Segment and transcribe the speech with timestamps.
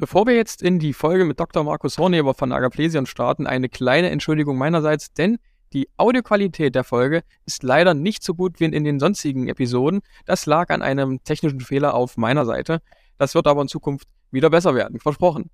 [0.00, 1.62] Bevor wir jetzt in die Folge mit Dr.
[1.62, 5.36] Markus Horneber von Agaplesion starten, eine kleine Entschuldigung meinerseits, denn
[5.74, 10.00] die Audioqualität der Folge ist leider nicht so gut wie in den sonstigen Episoden.
[10.24, 12.80] Das lag an einem technischen Fehler auf meiner Seite.
[13.18, 15.50] Das wird aber in Zukunft wieder besser werden, versprochen.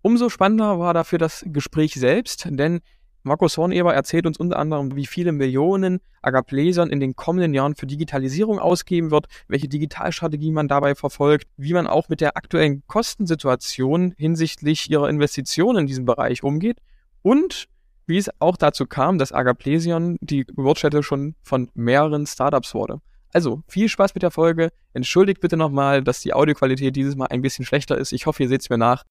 [0.00, 2.80] Umso spannender war dafür das Gespräch selbst, denn
[3.24, 7.86] Markus Horneber erzählt uns unter anderem, wie viele Millionen Agapleson in den kommenden Jahren für
[7.86, 14.14] Digitalisierung ausgeben wird, welche Digitalstrategie man dabei verfolgt, wie man auch mit der aktuellen Kostensituation
[14.16, 16.78] hinsichtlich ihrer Investitionen in diesem Bereich umgeht
[17.22, 17.68] und
[18.06, 23.00] wie es auch dazu kam, dass Agaplesion die Geburtsstätte schon von mehreren Startups wurde.
[23.32, 24.70] Also, viel Spaß mit der Folge.
[24.92, 28.12] Entschuldigt bitte nochmal, dass die Audioqualität dieses Mal ein bisschen schlechter ist.
[28.12, 29.04] Ich hoffe, ihr seht es mir nach.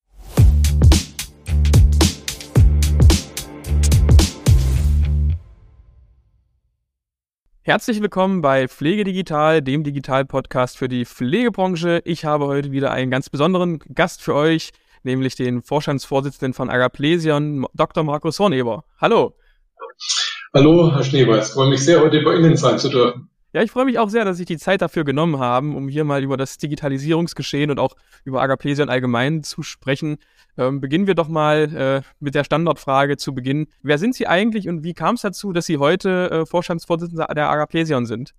[7.63, 12.01] Herzlich willkommen bei Pflege Digital, dem Digital-Podcast für die Pflegebranche.
[12.05, 14.71] Ich habe heute wieder einen ganz besonderen Gast für euch,
[15.03, 18.03] nämlich den Vorstandsvorsitzenden von Agaplesion, Dr.
[18.03, 18.83] Markus Horneber.
[18.99, 19.35] Hallo.
[20.55, 21.37] Hallo, Herr Schneeber.
[21.37, 23.29] Ich freue mich sehr, heute bei Ihnen sein zu dürfen.
[23.53, 26.05] Ja, ich freue mich auch sehr, dass Sie die Zeit dafür genommen haben, um hier
[26.05, 30.19] mal über das Digitalisierungsgeschehen und auch über Agaplesion allgemein zu sprechen.
[30.57, 33.67] Ähm, beginnen wir doch mal äh, mit der Standardfrage zu Beginn.
[33.81, 37.49] Wer sind Sie eigentlich und wie kam es dazu, dass Sie heute äh, Vorstandsvorsitzender der
[37.49, 38.33] Agaplesion sind?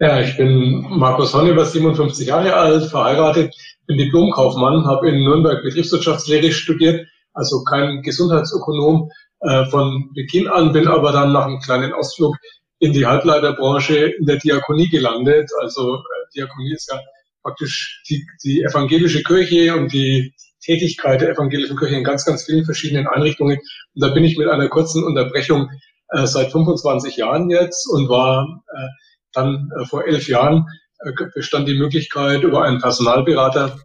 [0.00, 3.54] Ja, ich bin Markus Honneber, 57 Jahre alt, verheiratet,
[3.86, 9.08] bin Diplomkaufmann, habe in Nürnberg Betriebswirtschaftslehre studiert, also kein Gesundheitsökonom
[9.42, 12.36] äh, von Beginn an, bin aber dann nach einem kleinen Ausflug
[12.82, 15.48] in die Halbleiterbranche in der Diakonie gelandet.
[15.60, 16.00] Also äh,
[16.34, 17.00] Diakonie ist ja
[17.40, 22.64] praktisch die, die evangelische Kirche und die Tätigkeit der evangelischen Kirche in ganz, ganz vielen
[22.64, 23.58] verschiedenen Einrichtungen.
[23.58, 25.70] Und da bin ich mit einer kurzen Unterbrechung
[26.08, 28.88] äh, seit 25 Jahren jetzt und war äh,
[29.32, 30.66] dann äh, vor elf Jahren
[30.98, 33.78] äh, bestand die Möglichkeit, über einen Personalberater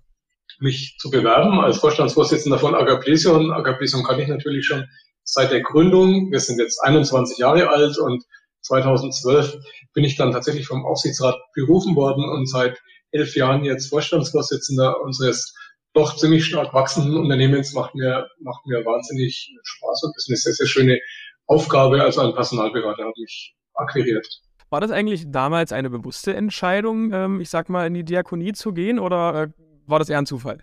[0.60, 3.52] mich zu bewerben als Vorstandsvorsitzender von Agaplesion.
[3.52, 4.86] Agaplesion kann ich natürlich schon
[5.24, 6.32] seit der Gründung.
[6.32, 8.24] Wir sind jetzt 21 Jahre alt und
[8.68, 9.58] 2012
[9.94, 12.78] bin ich dann tatsächlich vom Aufsichtsrat berufen worden und seit
[13.12, 15.56] elf Jahren jetzt Vorstandsvorsitzender unseres
[15.94, 17.74] doch ziemlich stark wachsenden Unternehmens.
[17.74, 21.00] Macht mir, macht mir wahnsinnig Spaß und ist eine sehr, sehr schöne
[21.48, 22.02] Aufgabe.
[22.04, 24.28] Also ein Personalberater hat mich akquiriert.
[24.70, 28.74] War das eigentlich damals eine bewusste Entscheidung, ähm, ich sag mal, in die Diakonie zu
[28.74, 29.48] gehen oder äh,
[29.86, 30.60] war das eher ein Zufall?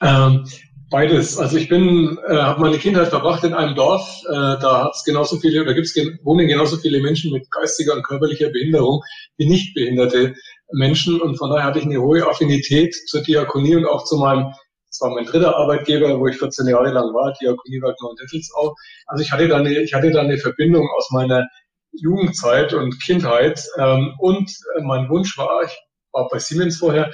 [0.00, 0.46] Ähm,
[0.88, 1.36] Beides.
[1.36, 4.22] Also ich bin, äh, habe meine Kindheit verbracht in einem Dorf.
[4.28, 7.94] Äh, da hat es genauso viele, oder gibt es wohnen genauso viele Menschen mit geistiger
[7.94, 9.02] und körperlicher Behinderung
[9.36, 10.36] wie nicht behinderte
[10.72, 11.20] Menschen.
[11.20, 14.52] Und von daher hatte ich eine hohe Affinität zur Diakonie und auch zu meinem,
[14.88, 18.76] das war mein dritter Arbeitgeber, wo ich 14 Jahre lang war, Diakonie Wagner und Dettelsau.
[19.06, 21.48] Also ich hatte da eine, ich hatte da eine Verbindung aus meiner
[21.90, 23.60] Jugendzeit und Kindheit.
[23.76, 25.76] Ähm, und äh, mein Wunsch war, ich
[26.12, 27.10] war bei Siemens vorher,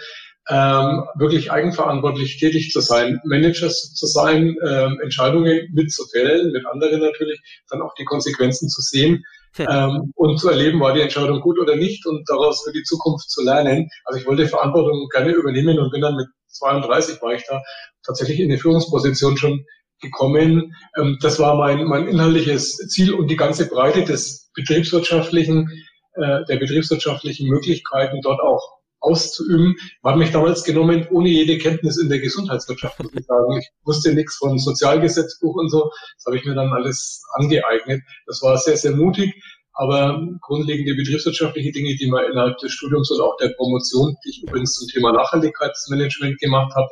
[0.48, 7.40] ähm, wirklich eigenverantwortlich tätig zu sein, Manager zu sein, ähm, Entscheidungen mitzufällen, mit anderen natürlich,
[7.70, 9.24] dann auch die Konsequenzen zu sehen
[9.58, 13.30] ähm, und zu erleben, war die Entscheidung gut oder nicht und daraus für die Zukunft
[13.30, 13.88] zu lernen.
[14.04, 17.62] Also ich wollte Verantwortung gerne übernehmen und bin dann mit 32 war ich da
[18.04, 19.64] tatsächlich in die Führungsposition schon
[20.00, 20.74] gekommen.
[20.96, 25.70] Ähm, das war mein, mein inhaltliches Ziel und die ganze Breite des betriebswirtschaftlichen,
[26.14, 32.08] äh, der betriebswirtschaftlichen Möglichkeiten dort auch auszuüben, war mich damals genommen ohne jede Kenntnis in
[32.08, 33.58] der Gesundheitswirtschaft, muss ich sagen.
[33.58, 35.90] Ich wusste nichts von Sozialgesetzbuch und so.
[36.16, 38.02] Das habe ich mir dann alles angeeignet.
[38.26, 39.34] Das war sehr, sehr mutig.
[39.74, 44.42] Aber grundlegende betriebswirtschaftliche Dinge, die man innerhalb des Studiums oder auch der Promotion, die ich
[44.42, 46.88] übrigens zum Thema Nachhaltigkeitsmanagement gemacht habe,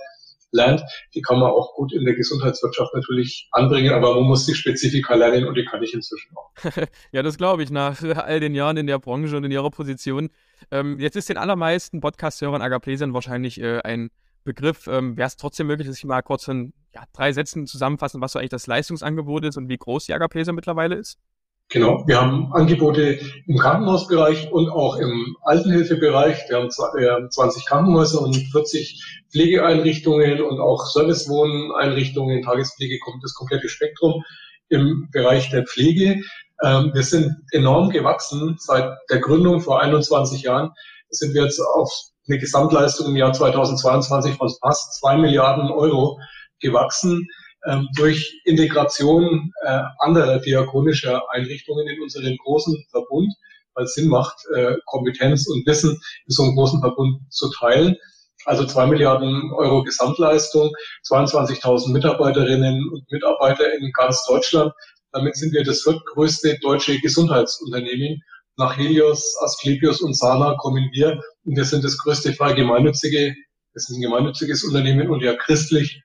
[0.53, 0.83] lernt,
[1.15, 5.15] die kann man auch gut in der Gesundheitswirtschaft natürlich anbringen, aber man muss die Spezifika
[5.15, 6.51] lernen und die kann ich inzwischen auch.
[7.13, 10.31] ja, das glaube ich, nach all den Jahren in der Branche und in ihrer Position.
[10.71, 14.11] Ähm, jetzt ist den allermeisten Podcast-Hörern Agaplesian wahrscheinlich äh, ein
[14.45, 14.87] Begriff.
[14.87, 18.33] Ähm, Wäre es trotzdem möglich, dass ich mal kurz in ja, drei Sätzen zusammenfassen, was
[18.33, 21.19] so eigentlich das Leistungsangebot ist und wie groß die Agaplesian mittlerweile ist?
[21.73, 26.49] Genau, wir haben Angebote im Krankenhausbereich und auch im Altenhilfebereich.
[26.49, 29.01] Wir haben 20 Krankenhäuser und 40
[29.31, 34.25] Pflegeeinrichtungen und auch Servicewohneinrichtungen, Tagespflege kommt das komplette Spektrum
[34.69, 36.21] im Bereich der Pflege.
[36.65, 38.57] Ähm, wir sind enorm gewachsen.
[38.59, 40.73] Seit der Gründung vor 21 Jahren
[41.11, 41.89] sind wir jetzt auf
[42.29, 46.19] eine Gesamtleistung im Jahr 2022 von fast zwei Milliarden Euro
[46.59, 47.29] gewachsen
[47.97, 53.33] durch Integration äh, anderer diakonischer Einrichtungen in unseren großen Verbund,
[53.75, 57.97] weil es Sinn macht, äh, Kompetenz und Wissen in so einem großen Verbund zu teilen.
[58.47, 60.71] Also zwei Milliarden Euro Gesamtleistung,
[61.07, 64.73] 22.000 Mitarbeiterinnen und Mitarbeiter in ganz Deutschland.
[65.13, 68.23] Damit sind wir das viertgrößte deutsche Gesundheitsunternehmen.
[68.57, 73.35] Nach Helios, Asklepios und Sana kommen wir und wir sind das größte frei gemeinnützige
[73.75, 76.03] ist ein gemeinnütziges Unternehmen und ja christlich.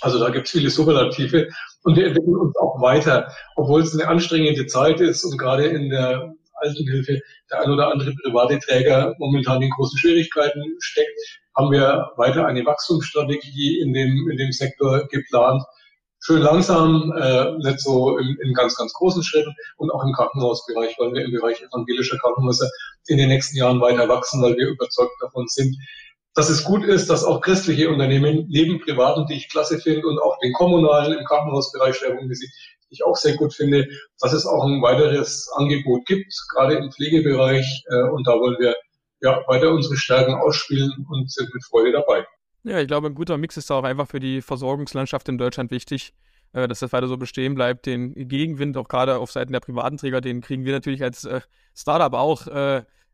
[0.00, 1.48] Also da gibt es viele Superlative
[1.82, 5.90] und wir entwickeln uns auch weiter, obwohl es eine anstrengende Zeit ist und gerade in
[5.90, 11.18] der Altenhilfe der ein oder andere private Träger momentan in großen Schwierigkeiten steckt,
[11.56, 15.62] haben wir weiter eine Wachstumsstrategie in dem, in dem Sektor geplant.
[16.20, 20.96] Schön langsam, äh, nicht so in, in ganz, ganz großen Schritten und auch im Krankenhausbereich,
[20.98, 22.68] weil wir im Bereich evangelischer Krankenhäuser
[23.06, 25.76] in den nächsten Jahren weiter wachsen, weil wir überzeugt davon sind,
[26.38, 30.20] dass es gut ist, dass auch christliche Unternehmen neben privaten, die ich klasse finde, und
[30.20, 32.48] auch den kommunalen im Krankenhausbereich schwerpunktmäßig,
[32.82, 33.88] die ich auch sehr gut finde,
[34.20, 37.82] dass es auch ein weiteres Angebot gibt, gerade im Pflegebereich.
[37.90, 38.76] Äh, und da wollen wir
[39.20, 42.24] ja weiter unsere Stärken ausspielen und sind mit Freude dabei.
[42.62, 45.72] Ja, ich glaube, ein guter Mix ist da auch einfach für die Versorgungslandschaft in Deutschland
[45.72, 46.12] wichtig,
[46.52, 47.86] äh, dass das weiter so bestehen bleibt.
[47.86, 51.40] Den Gegenwind, auch gerade auf Seiten der privaten Träger, den kriegen wir natürlich als äh,
[51.74, 52.46] Startup auch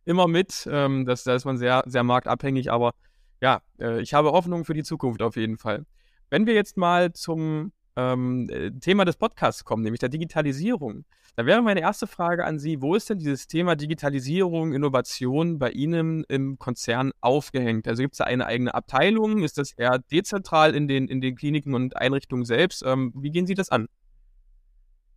[0.05, 0.69] immer mit.
[0.71, 2.93] Ähm, das, da ist man sehr, sehr marktabhängig, aber
[3.41, 5.87] ja, äh, ich habe Hoffnung für die Zukunft auf jeden Fall.
[6.31, 11.05] Wenn wir jetzt mal zum ähm, äh, Thema des Podcasts kommen, nämlich der Digitalisierung,
[11.37, 15.71] da wäre meine erste Frage an Sie, wo ist denn dieses Thema Digitalisierung, Innovation bei
[15.71, 17.89] Ihnen im Konzern aufgehängt?
[17.89, 19.43] Also gibt es da eine eigene Abteilung?
[19.43, 22.85] Ist das eher dezentral in den, in den Kliniken und Einrichtungen selbst?
[22.87, 23.89] Ähm, wie gehen Sie das an?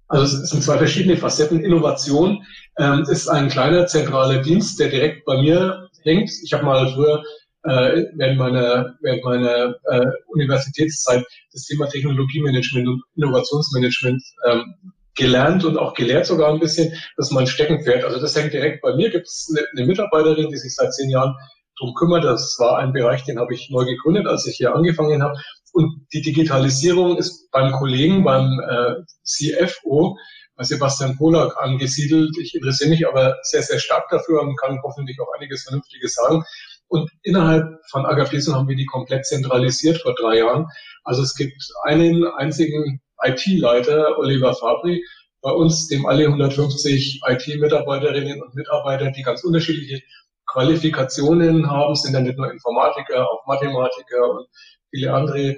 [0.08, 1.60] Also es sind zwei verschiedene Facetten.
[1.60, 2.44] Innovation
[2.80, 6.32] ähm, ist ein kleiner zentraler Dienst, der direkt bei mir hängt.
[6.44, 7.24] Ich habe mal früher
[7.68, 14.76] äh, während meiner, während meiner äh, Universitätszeit das Thema Technologiemanagement und Innovationsmanagement ähm,
[15.16, 16.92] gelernt und auch gelehrt sogar ein bisschen.
[17.18, 18.04] Das ist mein Steckenpferd.
[18.04, 19.10] Also das hängt direkt bei mir.
[19.10, 21.36] Gibt es eine, eine Mitarbeiterin, die sich seit zehn Jahren
[21.80, 22.24] drum kümmert.
[22.24, 25.38] Das war ein Bereich, den habe ich neu gegründet, als ich hier angefangen habe.
[25.74, 30.18] Und die Digitalisierung ist beim Kollegen, beim äh, CFO,
[30.56, 32.36] bei Sebastian Polak angesiedelt.
[32.42, 36.44] Ich interessiere mich aber sehr, sehr stark dafür und kann hoffentlich auch einiges Vernünftiges sagen.
[36.88, 40.68] Und innerhalb von Agapeson haben wir die komplett zentralisiert vor drei Jahren.
[41.04, 45.04] Also es gibt einen einzigen IT-Leiter, Oliver Fabri,
[45.42, 50.02] bei uns, dem alle 150 IT-Mitarbeiterinnen und Mitarbeiter, die ganz unterschiedliche
[50.48, 54.48] Qualifikationen haben, sind ja nicht nur Informatiker, auch Mathematiker und
[54.90, 55.58] viele andere äh,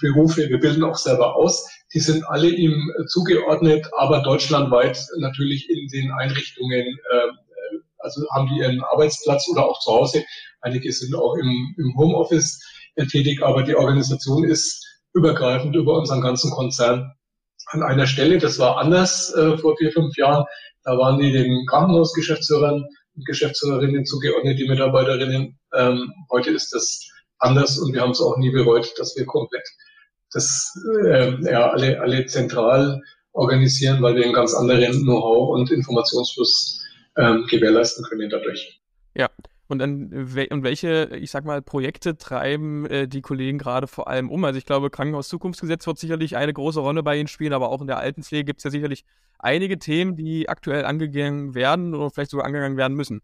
[0.00, 0.48] Berufe.
[0.48, 1.68] Wir bilden auch selber aus.
[1.94, 7.28] Die sind alle ihm zugeordnet, aber deutschlandweit natürlich in den Einrichtungen, äh,
[7.98, 10.24] also haben die ihren Arbeitsplatz oder auch zu Hause
[10.60, 12.60] Einige sind auch im, im Homeoffice
[13.10, 14.84] tätig, aber die Organisation ist
[15.14, 17.12] übergreifend über unseren ganzen Konzern
[17.66, 18.38] an einer Stelle.
[18.38, 20.44] Das war anders äh, vor vier, fünf Jahren.
[20.82, 22.84] Da waren die den Krankenhausgeschäftsführern
[23.14, 25.58] und Geschäftsführerinnen zugeordnet, die Mitarbeiterinnen.
[25.74, 27.08] Ähm, heute ist das
[27.38, 29.66] anders und wir haben es auch nie bereut, dass wir komplett
[30.32, 30.74] das
[31.06, 33.00] äh, ja, alle, alle zentral
[33.32, 36.82] organisieren, weil wir einen ganz anderen Know-how und Informationsfluss
[37.16, 38.80] ähm, gewährleisten können dadurch.
[39.14, 39.28] Ja,
[39.68, 44.30] und, an, und welche, ich sag mal, Projekte treiben äh, die Kollegen gerade vor allem
[44.30, 44.44] um?
[44.44, 47.86] Also ich glaube, Krankenhaus-Zukunftsgesetz wird sicherlich eine große Rolle bei Ihnen spielen, aber auch in
[47.86, 49.04] der Altenpflege gibt es ja sicherlich
[49.38, 53.20] einige Themen, die aktuell angegangen werden oder vielleicht sogar angegangen werden müssen.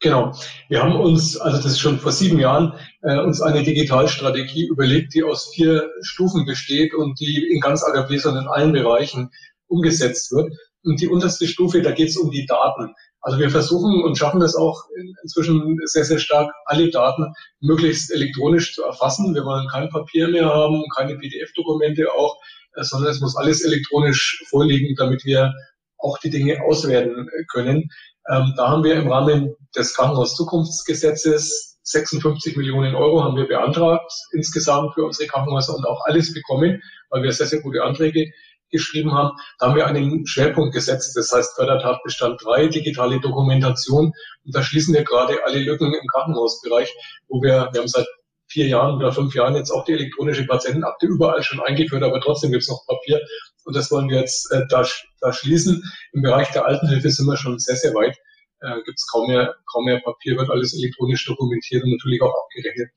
[0.00, 0.32] Genau.
[0.68, 5.14] Wir haben uns, also das ist schon vor sieben Jahren, äh, uns eine Digitalstrategie überlegt,
[5.14, 9.30] die aus vier Stufen besteht und die in ganz AGBs und in allen Bereichen
[9.66, 10.52] umgesetzt wird.
[10.88, 12.94] Und die unterste Stufe, da geht es um die Daten.
[13.20, 14.84] Also wir versuchen und schaffen das auch
[15.22, 19.34] inzwischen sehr, sehr stark, alle Daten möglichst elektronisch zu erfassen.
[19.34, 22.38] Wir wollen kein Papier mehr haben, keine PDF-Dokumente auch,
[22.74, 25.52] äh, sondern es muss alles elektronisch vorliegen, damit wir
[25.98, 27.90] auch die Dinge auswerten können.
[28.30, 34.92] Ähm, da haben wir im Rahmen des Krankenhauszukunftsgesetzes 56 Millionen Euro haben wir beantragt insgesamt
[34.94, 38.30] für unsere Krankenhäuser und auch alles bekommen, weil wir sehr, sehr gute Anträge
[38.70, 41.16] geschrieben haben, da haben wir einen Schwerpunkt gesetzt.
[41.16, 44.12] Das heißt Fördertatbestand 3, digitale Dokumentation.
[44.44, 46.94] Und da schließen wir gerade alle Lücken im Krankenhausbereich,
[47.28, 48.06] wo wir, wir haben seit
[48.48, 52.50] vier Jahren oder fünf Jahren jetzt auch die elektronische Patientenakte überall schon eingeführt, aber trotzdem
[52.50, 53.20] gibt es noch Papier.
[53.64, 54.86] Und das wollen wir jetzt äh, da,
[55.20, 55.82] da schließen.
[56.12, 58.16] Im Bereich der Altenhilfe sind wir schon sehr, sehr weit.
[58.60, 62.32] Äh, gibt es kaum mehr, kaum mehr Papier, wird alles elektronisch dokumentiert und natürlich auch
[62.44, 62.90] abgerechnet.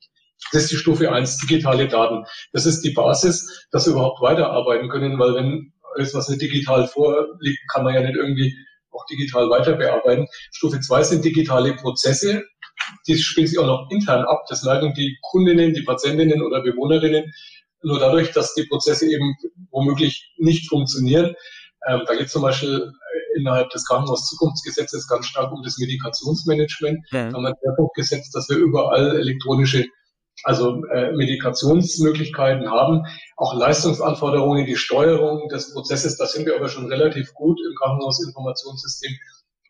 [0.50, 2.24] Das ist die Stufe eins digitale Daten.
[2.52, 6.86] Das ist die Basis, dass wir überhaupt weiterarbeiten können, weil wenn alles, was nicht digital
[6.88, 8.54] vorliegt, kann man ja nicht irgendwie
[8.90, 10.26] auch digital weiter bearbeiten.
[10.52, 12.42] Stufe zwei sind digitale Prozesse.
[13.06, 14.44] Die spielen sich auch noch intern ab.
[14.48, 17.32] Das merken die Kundinnen, die Patientinnen oder Bewohnerinnen
[17.82, 19.34] nur dadurch, dass die Prozesse eben
[19.70, 21.34] womöglich nicht funktionieren.
[21.88, 22.92] Ähm, da geht es zum Beispiel
[23.36, 27.04] innerhalb des Krankenhauszukunftsgesetzes ganz stark um das Medikationsmanagement.
[27.10, 27.28] Ja.
[27.28, 29.84] Da haben wir Schwerpunkt gesetzt, dass wir überall elektronische
[30.44, 33.04] also äh, Medikationsmöglichkeiten haben,
[33.36, 39.12] auch Leistungsanforderungen, die Steuerung des Prozesses, da sind wir aber schon relativ gut im Krankenhausinformationssystem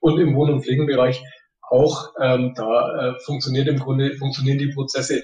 [0.01, 1.23] und im Wohn- und Pflegenbereich
[1.71, 2.13] auch.
[2.21, 5.23] Ähm, da äh, funktioniert im Grunde funktionieren die Prozesse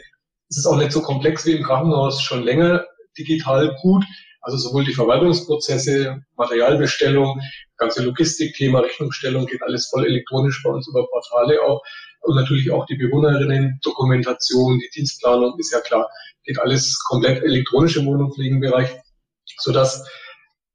[0.48, 2.84] Es ist auch nicht so komplex wie im Krankenhaus, schon länger
[3.18, 4.04] digital gut.
[4.40, 7.40] Also sowohl die Verwaltungsprozesse, Materialbestellung,
[7.76, 11.82] ganze Logistikthema, Rechnungsstellung geht alles voll elektronisch bei uns über Portale auch.
[12.20, 16.08] Und natürlich auch die Bewohnerinnen, Dokumentation, die Dienstplanung ist ja klar,
[16.44, 18.90] geht alles komplett elektronisch im Wohnungspflegenbereich,
[19.58, 20.04] sodass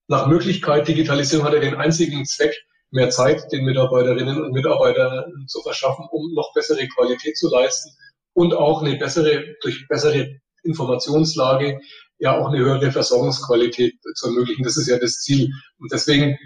[0.07, 2.55] nach Möglichkeit Digitalisierung hat ja den einzigen Zweck,
[2.91, 7.91] mehr Zeit den Mitarbeiterinnen und Mitarbeitern zu verschaffen, um noch bessere Qualität zu leisten
[8.33, 11.79] und auch eine bessere, durch bessere Informationslage
[12.19, 14.63] ja auch eine höhere Versorgungsqualität zu ermöglichen.
[14.63, 15.49] Das ist ja das Ziel.
[15.79, 16.37] Und deswegen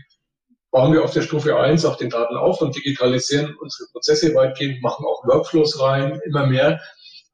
[0.77, 4.79] bauen wir auf der Stufe 1 auf den Daten auf und digitalisieren unsere Prozesse weitgehend,
[4.83, 6.79] machen auch Workflows rein, immer mehr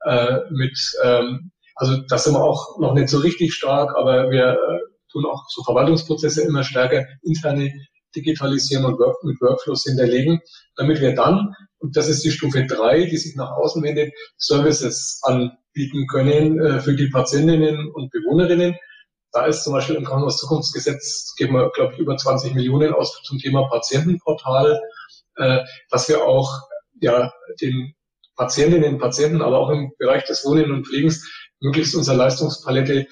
[0.06, 4.54] äh, mit, ähm, also das sind wir auch noch nicht so richtig stark, aber wir
[4.54, 4.80] äh,
[5.12, 7.70] tun auch so Verwaltungsprozesse immer stärker interne
[8.16, 10.40] digitalisieren und Work mit Workflows hinterlegen,
[10.78, 15.20] damit wir dann, und das ist die Stufe 3, die sich nach außen wendet, Services
[15.24, 18.78] anbieten können äh, für die Patientinnen und Bewohnerinnen.
[19.34, 23.40] Da ist zum Beispiel im Krankenhaus-Zukunftsgesetz, geben wir, glaube ich, über 20 Millionen aus zum
[23.40, 24.80] Thema Patientenportal,
[25.38, 25.60] äh,
[25.90, 26.62] dass wir auch
[27.02, 27.96] ja, den
[28.36, 33.08] Patientinnen und Patienten, aber auch im Bereich des Wohnen und Pflegens möglichst unsere Leistungspalette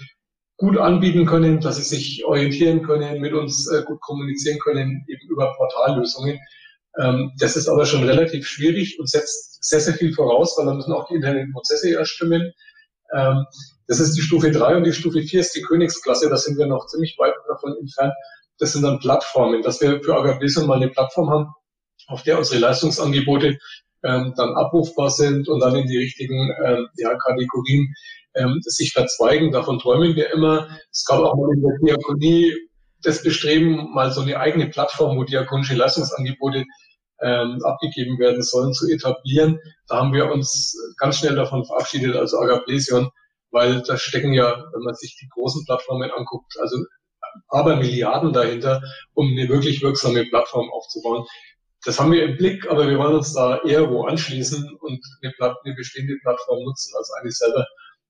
[0.58, 5.28] gut anbieten können, dass sie sich orientieren können, mit uns äh, gut kommunizieren können, eben
[5.30, 6.40] über Portallösungen.
[7.00, 10.74] Ähm, das ist aber schon relativ schwierig und setzt sehr, sehr viel voraus, weil da
[10.74, 12.54] müssen auch die internen Prozesse erstimmen.
[13.16, 13.46] Ähm,
[13.92, 16.66] das ist die Stufe 3 und die Stufe 4 ist die Königsklasse, da sind wir
[16.66, 18.14] noch ziemlich weit davon entfernt.
[18.58, 21.48] Das sind dann Plattformen, dass wir für Agabesum mal eine Plattform haben,
[22.08, 23.58] auf der unsere Leistungsangebote
[24.06, 27.94] ähm, dann abrufbar sind und dann in die richtigen ähm, ja, Kategorien
[28.36, 29.52] ähm, sich verzweigen.
[29.52, 30.70] Davon träumen wir immer.
[30.90, 32.56] Es gab auch mal in der Diakonie
[33.04, 36.64] das Bestreben, mal so eine eigene Plattform, wo diakonische Leistungsangebote
[37.22, 39.60] ähm, abgegeben werden sollen, zu etablieren.
[39.90, 43.12] Da haben wir uns ganz schnell davon verabschiedet, also Agaplesion,
[43.52, 46.78] weil da stecken ja, wenn man sich die großen Plattformen anguckt, also
[47.50, 48.82] aber Milliarden dahinter,
[49.14, 51.26] um eine wirklich wirksame Plattform aufzubauen.
[51.84, 55.34] Das haben wir im Blick, aber wir wollen uns da eher wo anschließen und eine,
[55.64, 57.66] eine bestehende Plattform nutzen, als eine selber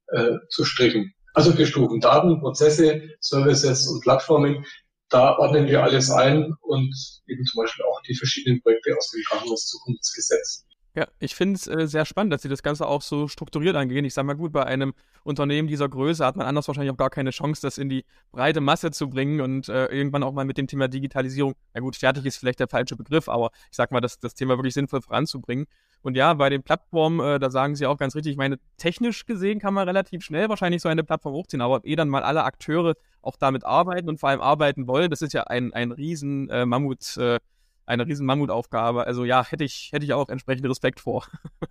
[0.07, 1.13] äh, zu stricken.
[1.33, 2.01] Also vier Stufen.
[2.01, 4.65] Daten, Prozesse, Services und Plattformen.
[5.10, 6.93] Da ordnen wir alles ein und
[7.27, 10.65] eben zum Beispiel auch die verschiedenen Projekte aus dem Krankenhauszukunftsgesetz.
[10.93, 14.03] Ja, ich finde es äh, sehr spannend, dass Sie das Ganze auch so strukturiert angehen.
[14.03, 14.93] Ich sage mal gut, bei einem
[15.24, 18.60] Unternehmen dieser Größe hat man anders wahrscheinlich auch gar keine Chance, das in die breite
[18.60, 22.25] Masse zu bringen und äh, irgendwann auch mal mit dem Thema Digitalisierung, na gut, fertig
[22.25, 25.65] ist vielleicht der falsche Begriff, aber ich sag mal, das, das Thema wirklich sinnvoll voranzubringen.
[26.01, 29.25] Und ja, bei den Plattformen, äh, da sagen Sie auch ganz richtig, ich meine, technisch
[29.25, 32.43] gesehen kann man relativ schnell wahrscheinlich so eine Plattform hochziehen, aber eh dann mal alle
[32.43, 36.50] Akteure auch damit arbeiten und vor allem arbeiten wollen, das ist ja ein, ein riesen
[36.50, 37.39] äh, Mammut, äh,
[37.85, 39.05] eine riesen Mammutaufgabe.
[39.05, 41.25] Also ja, hätte ich, hätte ich auch entsprechend Respekt vor.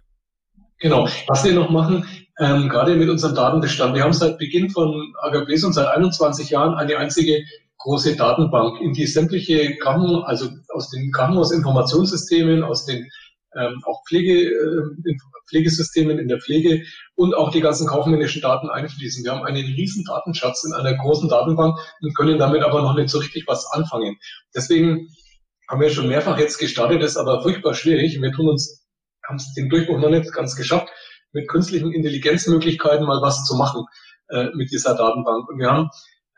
[0.83, 1.07] Genau.
[1.27, 2.07] Was wir noch machen,
[2.39, 6.75] ähm, gerade mit unserem Datenbestand, wir haben seit Beginn von AGBs und seit 21 Jahren
[6.75, 7.45] eine einzige
[7.77, 13.11] große Datenbank, in die sämtliche Kranken, also aus den Krankenhausinformationssystemen, aus den
[13.57, 15.17] ähm, auch Pflege, äh,
[15.49, 16.83] Pflegesystemen in der Pflege
[17.15, 19.25] und auch die ganzen kaufmännischen Daten einfließen.
[19.25, 23.11] Wir haben einen riesen Datenschatz in einer großen Datenbank und können damit aber noch nicht
[23.11, 24.17] so richtig was anfangen.
[24.55, 25.09] Deswegen
[25.71, 28.21] haben wir schon mehrfach jetzt gestartet, ist aber furchtbar schwierig.
[28.21, 28.85] Wir tun uns,
[29.25, 30.89] haben es den Durchbruch noch nicht ganz geschafft,
[31.33, 33.85] mit künstlichen Intelligenzmöglichkeiten mal was zu machen
[34.31, 35.49] äh, mit dieser Datenbank.
[35.49, 35.89] Und wir haben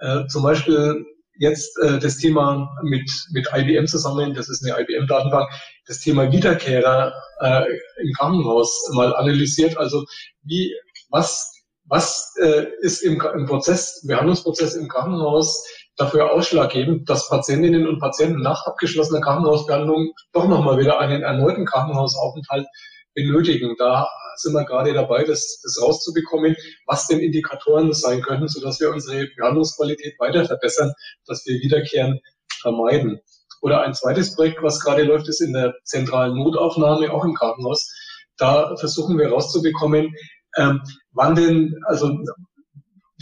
[0.00, 1.02] äh, zum Beispiel
[1.38, 5.50] jetzt äh, das Thema mit, mit IBM zusammen, das ist eine IBM-Datenbank,
[5.86, 7.64] das Thema Wiederkehrer äh,
[8.02, 9.78] im Krankenhaus mal analysiert.
[9.78, 10.04] Also
[10.42, 10.74] wie,
[11.08, 15.64] was, was äh, ist im, im Prozess, Behandlungsprozess im Krankenhaus
[15.96, 22.66] dafür ausschlaggebend, dass Patientinnen und Patienten nach abgeschlossener Krankenhausbehandlung doch nochmal wieder einen erneuten Krankenhausaufenthalt
[23.14, 23.75] benötigen.
[23.78, 26.56] Da sind wir gerade dabei, das, das rauszubekommen,
[26.87, 30.92] was denn Indikatoren sein können, sodass wir unsere Behandlungsqualität weiter verbessern,
[31.26, 32.20] dass wir Wiederkehren
[32.61, 33.20] vermeiden.
[33.61, 37.92] Oder ein zweites Projekt, was gerade läuft, ist in der zentralen Notaufnahme, auch im Krankenhaus.
[38.37, 40.14] Da versuchen wir rauszubekommen,
[40.56, 40.80] ähm,
[41.12, 42.18] wann denn, also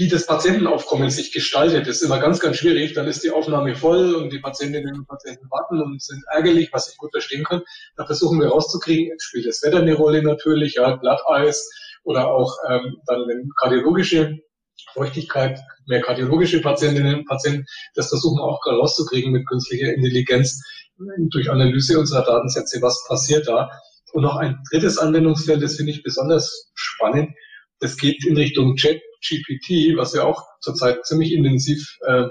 [0.01, 2.95] wie das Patientenaufkommen sich gestaltet, ist immer ganz, ganz schwierig.
[2.95, 6.91] Dann ist die Aufnahme voll und die Patientinnen und Patienten warten und sind ärgerlich, was
[6.91, 7.61] ich gut verstehen kann.
[7.99, 11.69] Da versuchen wir rauszukriegen, spielt das Wetter eine Rolle natürlich, ja, Glatteis
[12.03, 14.39] oder auch ähm, dann wenn kardiologische
[14.95, 17.67] Feuchtigkeit, mehr kardiologische Patientinnen und Patienten.
[17.95, 20.63] Das versuchen wir auch gerade rauszukriegen mit künstlicher Intelligenz
[21.29, 23.69] durch Analyse unserer Datensätze, was passiert da.
[24.15, 27.29] Und noch ein drittes Anwendungsfeld, das finde ich besonders spannend.
[27.81, 32.27] Das geht in Richtung Chat GPT, was wir auch zurzeit ziemlich intensiv äh,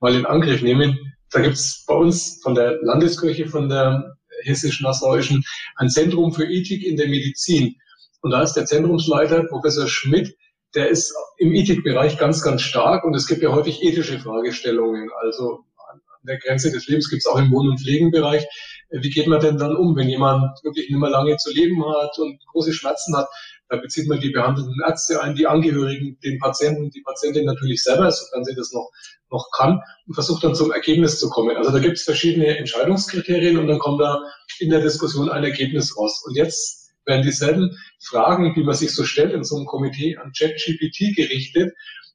[0.00, 0.98] mal in Angriff nehmen.
[1.30, 5.44] Da gibt's bei uns von der Landeskirche, von der hessisch-nassauischen,
[5.76, 7.76] ein Zentrum für Ethik in der Medizin.
[8.22, 10.36] Und da ist der Zentrumsleiter, Professor Schmidt,
[10.74, 15.10] der ist im Ethikbereich ganz, ganz stark und es gibt ja häufig ethische Fragestellungen.
[15.20, 18.46] Also an der Grenze des Lebens gibt es auch im Wohn- und Pflegenbereich.
[18.90, 22.18] Wie geht man denn dann um, wenn jemand wirklich nicht mehr lange zu leben hat
[22.18, 23.28] und große Schmerzen hat?
[23.70, 28.10] Da bezieht man die behandelnden Ärzte ein, die Angehörigen, den Patienten, die Patientin natürlich selber,
[28.10, 28.90] sofern sie das noch,
[29.30, 31.56] noch kann, und versucht dann zum Ergebnis zu kommen.
[31.56, 34.20] Also da gibt es verschiedene Entscheidungskriterien und dann kommt da
[34.58, 36.20] in der Diskussion ein Ergebnis raus.
[36.26, 37.70] Und jetzt werden dieselben
[38.02, 41.72] Fragen, die man sich so stellt in so einem Komitee an ChatGPT gerichtet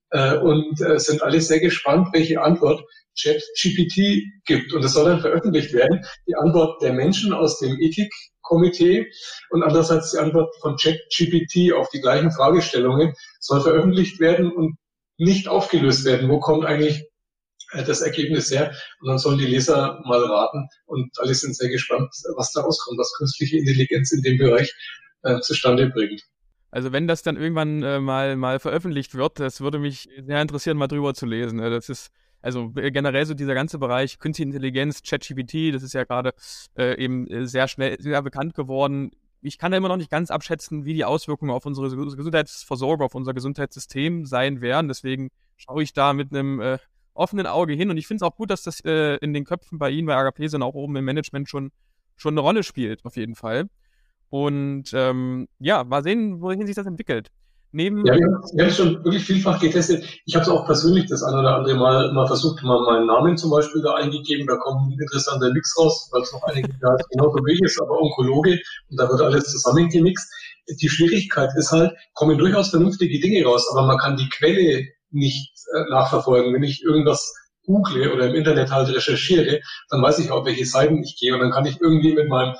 [0.09, 2.83] äh, und äh, sind alle sehr gespannt, welche Antwort
[3.17, 4.73] ChatGPT gibt.
[4.73, 6.05] Und das soll dann veröffentlicht werden.
[6.27, 7.79] Die Antwort der Menschen aus dem
[8.45, 9.11] Ethikkomitee
[9.49, 14.77] und andererseits die Antwort von ChatGPT auf die gleichen Fragestellungen soll veröffentlicht werden und
[15.17, 16.29] nicht aufgelöst werden.
[16.29, 17.09] Wo kommt eigentlich
[17.71, 18.73] äh, das Ergebnis her?
[18.99, 22.99] Und dann sollen die Leser mal raten und alle sind sehr gespannt, was da rauskommt,
[22.99, 24.73] was künstliche Intelligenz in dem Bereich
[25.23, 26.21] äh, zustande bringt.
[26.71, 30.77] Also wenn das dann irgendwann äh, mal, mal veröffentlicht wird, das würde mich sehr interessieren,
[30.77, 31.59] mal drüber zu lesen.
[31.59, 32.09] Das ist
[32.45, 36.33] also äh, generell so dieser ganze Bereich Künstliche Intelligenz, ChatGPT, das ist ja gerade
[36.77, 39.11] äh, eben äh, sehr schnell, sehr bekannt geworden.
[39.41, 43.15] Ich kann da immer noch nicht ganz abschätzen, wie die Auswirkungen auf unsere Gesundheitsversorgung, auf
[43.15, 44.87] unser Gesundheitssystem sein werden.
[44.87, 46.77] Deswegen schaue ich da mit einem äh,
[47.15, 47.89] offenen Auge hin.
[47.89, 50.15] Und ich finde es auch gut, dass das äh, in den Köpfen bei Ihnen, bei
[50.15, 51.71] Agape und auch oben im Management schon,
[52.15, 53.69] schon eine Rolle spielt, auf jeden Fall.
[54.29, 57.31] Und ähm, ja, mal sehen, wohin sich das entwickelt.
[57.75, 60.05] Neben ja, wir haben es schon wirklich vielfach getestet.
[60.23, 63.35] Ich habe es auch persönlich das ein oder andere Mal mal versucht, mal meinen Namen
[63.35, 64.47] zum Beispiel da eingegeben.
[64.47, 67.81] Da kommt ein interessanter Mix raus, weil es noch einige Jahre genau wie ich ist,
[67.81, 70.25] aber Onkologe und da wird alles zusammengemixt.
[70.81, 75.51] Die Schwierigkeit ist halt, kommen durchaus vernünftige Dinge raus, aber man kann die Quelle nicht
[75.75, 76.53] äh, nachverfolgen.
[76.53, 77.33] Wenn ich irgendwas
[77.65, 81.41] google oder im Internet halt recherchiere, dann weiß ich auch, welche Seiten ich gehe und
[81.41, 82.55] dann kann ich irgendwie mit meinem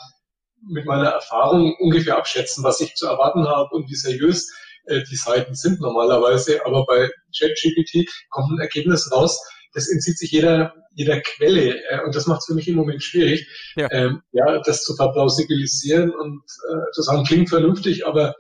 [0.68, 4.52] mit meiner Erfahrung ungefähr abschätzen, was ich zu erwarten habe und wie seriös
[4.86, 9.40] äh, die Seiten sind normalerweise, aber bei ChatGPT kommt ein Ergebnis raus,
[9.74, 13.04] das entzieht sich jeder, jeder Quelle äh, und das macht es für mich im Moment
[13.04, 13.92] schwierig, ja.
[13.92, 18.34] Ähm, ja, das zu verplausibilisieren und äh, zu sagen, klingt vernünftig, aber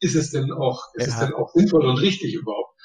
[0.00, 1.12] ist es denn auch, ist ja.
[1.12, 2.76] es denn auch sinnvoll und richtig überhaupt?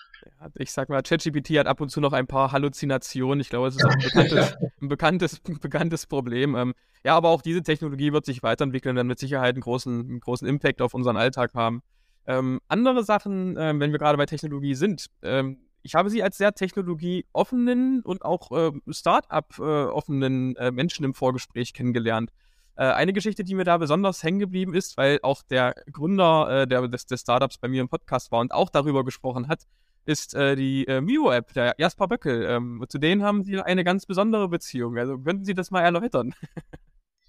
[0.57, 3.39] ich sag mal, ChatGPT hat ab und zu noch ein paar Halluzinationen.
[3.41, 6.55] Ich glaube, es ist auch ein bekanntes, ein bekanntes, bekanntes Problem.
[6.55, 10.01] Ähm, ja, aber auch diese Technologie wird sich weiterentwickeln und dann mit Sicherheit einen großen,
[10.01, 11.81] einen großen Impact auf unseren Alltag haben.
[12.25, 16.37] Ähm, andere Sachen, ähm, wenn wir gerade bei Technologie sind, ähm, ich habe sie als
[16.37, 22.31] sehr technologieoffenen und auch äh, Start-up-offenen äh, Menschen im Vorgespräch kennengelernt.
[22.75, 26.67] Äh, eine Geschichte, die mir da besonders hängen geblieben ist, weil auch der Gründer äh,
[26.67, 29.63] der, des, des Startups bei mir im Podcast war und auch darüber gesprochen hat,
[30.05, 32.43] ist äh, die äh, Mio-App, der Jasper Böckel.
[32.43, 34.97] Ähm, zu denen haben Sie eine ganz besondere Beziehung.
[34.97, 36.33] Also könnten Sie das mal erläutern?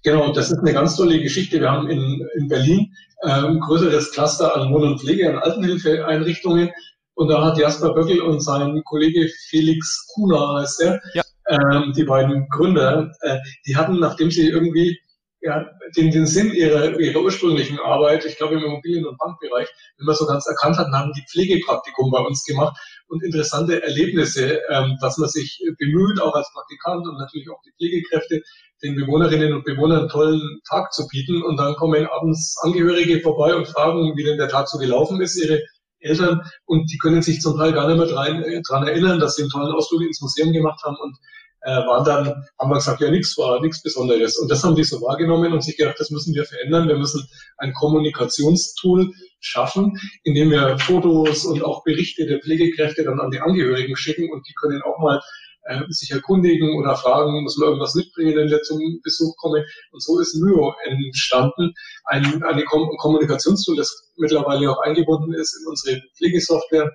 [0.03, 1.61] Genau, das ist eine ganz tolle Geschichte.
[1.61, 6.71] Wir haben in, in Berlin äh, ein größeres Cluster an Wohn- und Pflege, an Altenhilfeeinrichtungen.
[7.15, 11.23] Und da hat Jasper Böckel und sein Kollege Felix Kuna, heißt er, ja.
[11.47, 14.99] ähm, die beiden Gründer, äh, die hatten, nachdem sie irgendwie
[15.43, 20.05] ja, den, den Sinn ihrer, ihrer ursprünglichen Arbeit, ich glaube im Immobilien- und Bankbereich, wenn
[20.05, 24.97] man so ganz erkannt hat, haben die Pflegepraktikum bei uns gemacht und interessante Erlebnisse, ähm,
[25.01, 28.41] dass man sich bemüht, auch als Praktikant und natürlich auch die Pflegekräfte,
[28.83, 31.41] den Bewohnerinnen und Bewohnern einen tollen Tag zu bieten.
[31.41, 35.41] Und dann kommen abends Angehörige vorbei und fragen, wie denn der Tag so gelaufen ist,
[35.41, 35.61] ihre
[35.99, 36.41] Eltern.
[36.65, 39.51] Und die können sich zum Teil gar nicht mehr dran, äh, erinnern, dass sie einen
[39.51, 41.17] tollen Ausflug ins Museum gemacht haben und
[41.61, 42.27] äh, waren dann,
[42.59, 44.37] haben wir gesagt, ja, nichts war, nichts Besonderes.
[44.37, 46.89] Und das haben die so wahrgenommen und sich gedacht, das müssen wir verändern.
[46.89, 47.25] Wir müssen
[47.57, 53.95] ein Kommunikationstool schaffen, indem wir Fotos und auch Berichte der Pflegekräfte dann an die Angehörigen
[53.95, 55.21] schicken und die können auch mal
[55.65, 59.63] äh, sich erkundigen oder fragen, muss man irgendwas mitbringen, wenn wir zum Besuch kommen.
[59.91, 61.73] Und so ist Myo entstanden,
[62.05, 66.91] ein, eine Kom Kommunikationstool, das mittlerweile auch eingebunden ist in unsere Pflegesoftware,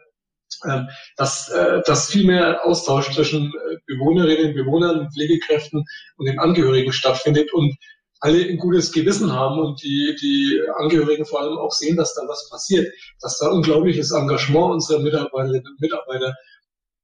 [0.65, 0.83] äh,
[1.17, 5.85] dass, äh, dass viel mehr Austausch zwischen äh, Bewohnerinnen, Bewohnern, Pflegekräften
[6.17, 7.77] und den Angehörigen stattfindet und
[8.21, 12.23] alle ein gutes Gewissen haben und die, die Angehörigen vor allem auch sehen, dass da
[12.27, 16.35] was passiert, dass da unglaubliches Engagement unserer Mitarbeiterinnen und Mitarbeiter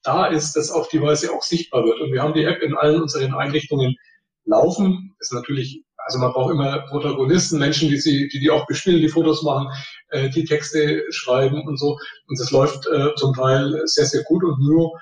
[0.05, 2.01] da ist, das auf die Weise auch sichtbar wird.
[2.01, 3.97] Und wir haben die App in allen unseren Einrichtungen
[4.45, 5.14] laufen.
[5.19, 9.09] Ist natürlich, also man braucht immer Protagonisten, Menschen, die sie, die die auch bespielen, die
[9.09, 9.69] Fotos machen,
[10.11, 11.99] äh, die Texte schreiben und so.
[12.29, 14.93] Und das läuft äh, zum Teil sehr, sehr gut und nur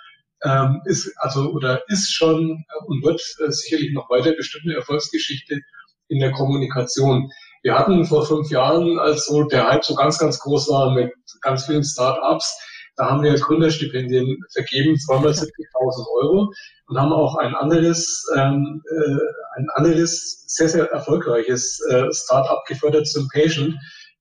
[0.44, 5.60] ähm, ist also oder ist schon und wird äh, sicherlich noch weiter bestimmt eine Erfolgsgeschichte
[6.08, 7.30] in der Kommunikation.
[7.62, 11.12] Wir hatten vor fünf Jahren, als so der Hype so ganz, ganz groß war mit
[11.42, 12.58] ganz vielen Start-ups,
[12.96, 16.52] da haben wir Gründerstipendien vergeben, zweimal 70.000 Euro
[16.86, 23.06] und haben auch ein anderes, ähm, äh, ein anderes sehr, sehr erfolgreiches äh, Startup gefördert
[23.06, 23.76] zum Patient.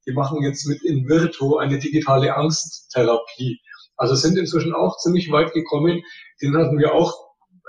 [0.07, 3.59] die machen jetzt mit Invirto eine digitale Angsttherapie.
[3.97, 6.01] Also sind inzwischen auch ziemlich weit gekommen.
[6.41, 7.13] Den hatten wir auch,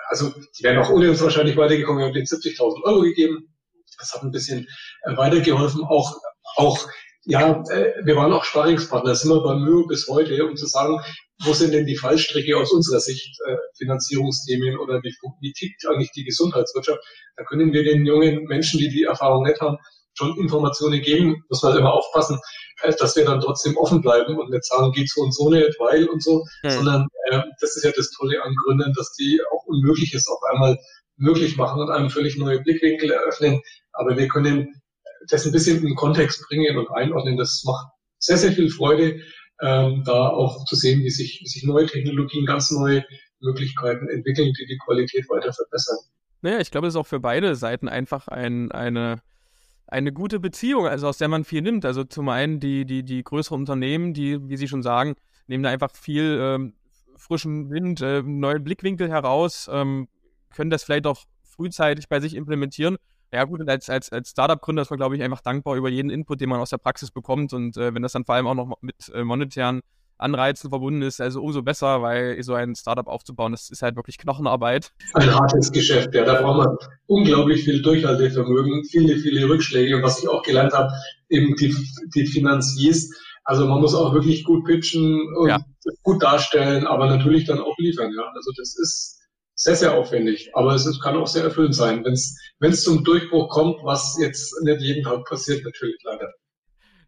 [0.09, 1.99] also die wären auch ohne uns wahrscheinlich weitergekommen.
[1.99, 3.53] Wir haben denen 70.000 Euro gegeben.
[3.99, 4.67] Das hat ein bisschen
[5.03, 5.85] äh, weitergeholfen.
[5.85, 6.17] Auch,
[6.57, 6.79] auch
[7.25, 11.01] ja, äh, wir waren auch Sparingspartner, sind wir beim Mühe bis heute, um zu sagen,
[11.45, 16.11] wo sind denn die Fallstricke aus unserer Sicht, äh, Finanzierungsthemen oder wie, wie tickt eigentlich
[16.13, 17.01] die Gesundheitswirtschaft?
[17.37, 19.77] Da können wir den jungen Menschen, die die Erfahrung nicht haben,
[20.15, 22.39] schon Informationen geben, muss man immer aufpassen,
[22.83, 25.79] äh, dass wir dann trotzdem offen bleiben und nicht sagen, geht so und so nicht,
[25.79, 26.71] weil und so, mhm.
[26.71, 30.77] sondern äh, das ist ja das Tolle an Gründern, dass die auch Unmögliches auf einmal
[31.17, 33.61] möglich machen und einem völlig neue Blickwinkel eröffnen.
[33.93, 34.82] Aber wir können
[35.29, 37.37] das ein bisschen in den Kontext bringen und einordnen.
[37.37, 37.87] Das macht
[38.19, 39.21] sehr, sehr viel Freude,
[39.61, 43.05] ähm, da auch zu sehen, wie sich, wie sich neue Technologien, ganz neue
[43.41, 45.99] Möglichkeiten entwickeln, die die Qualität weiter verbessern.
[46.41, 49.23] Naja, ich glaube, es ist auch für beide Seiten einfach ein, eine,
[49.87, 51.85] eine gute Beziehung, also aus der man viel nimmt.
[51.85, 55.15] Also zum einen die, die, die größeren Unternehmen, die, wie Sie schon sagen,
[55.47, 56.75] nehmen da einfach viel ähm,
[57.17, 60.09] frischen Wind, äh, neuen Blickwinkel heraus, ähm,
[60.55, 62.97] können das vielleicht auch frühzeitig bei sich implementieren
[63.33, 66.11] ja gut, und als, als, als Startup-Gründer ist man, glaube ich, einfach dankbar über jeden
[66.11, 67.53] Input, den man aus der Praxis bekommt.
[67.53, 69.81] Und äh, wenn das dann vor allem auch noch mit äh, monetären
[70.19, 74.19] Anreizen verbunden ist, also umso besser, weil so ein Startup aufzubauen, das ist halt wirklich
[74.19, 74.93] Knochenarbeit.
[75.15, 76.25] Ein hartes Geschäft, ja.
[76.25, 79.97] Da braucht man unglaublich viel Durchhaltevermögen, viele, viele Rückschläge.
[79.97, 80.93] Und was ich auch gelernt habe,
[81.29, 81.75] eben die,
[82.15, 83.11] die Finanziers.
[83.45, 85.59] Also man muss auch wirklich gut pitchen und ja.
[86.03, 88.23] gut darstellen, aber natürlich dann auch liefern, ja.
[88.35, 89.22] Also das ist
[89.63, 90.51] sehr, sehr aufwendig.
[90.55, 94.81] Aber es kann auch sehr erfüllend sein, wenn es zum Durchbruch kommt, was jetzt nicht
[94.81, 96.33] jeden Tag passiert, natürlich leider.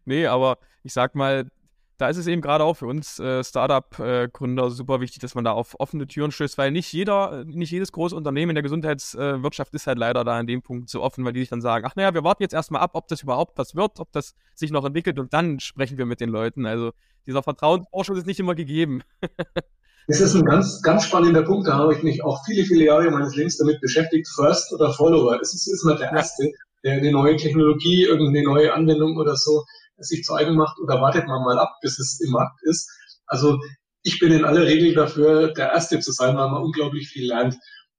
[0.05, 1.49] Nee, aber ich sag mal,
[1.97, 5.51] da ist es eben gerade auch für uns äh, Startup-Gründer super wichtig, dass man da
[5.51, 9.87] auf offene Türen stößt, weil nicht jeder, nicht jedes große Unternehmen in der Gesundheitswirtschaft ist
[9.87, 12.13] halt leider da an dem Punkt so offen, weil die sich dann sagen, ach naja,
[12.13, 15.19] wir warten jetzt erstmal ab, ob das überhaupt was wird, ob das sich noch entwickelt
[15.19, 16.65] und dann sprechen wir mit den Leuten.
[16.65, 16.91] Also
[17.25, 19.01] dieser Vertrauensvorschuss ist nicht immer gegeben.
[20.07, 21.67] Das ist ein ganz, ganz spannender Punkt.
[21.67, 24.27] Da habe ich mich auch viele, viele Jahre meines Lebens damit beschäftigt.
[24.35, 25.39] First oder Follower.
[25.41, 26.51] Es ist, ist mal der Erste,
[26.83, 29.63] der eine neue Technologie, irgendeine neue Anwendung oder so
[29.97, 32.89] sich zu eigen macht oder wartet man mal ab, bis es im Markt ist.
[33.25, 33.57] Also
[34.03, 37.55] ich bin in aller Regel dafür, der Erste zu sein, weil man unglaublich viel lernt.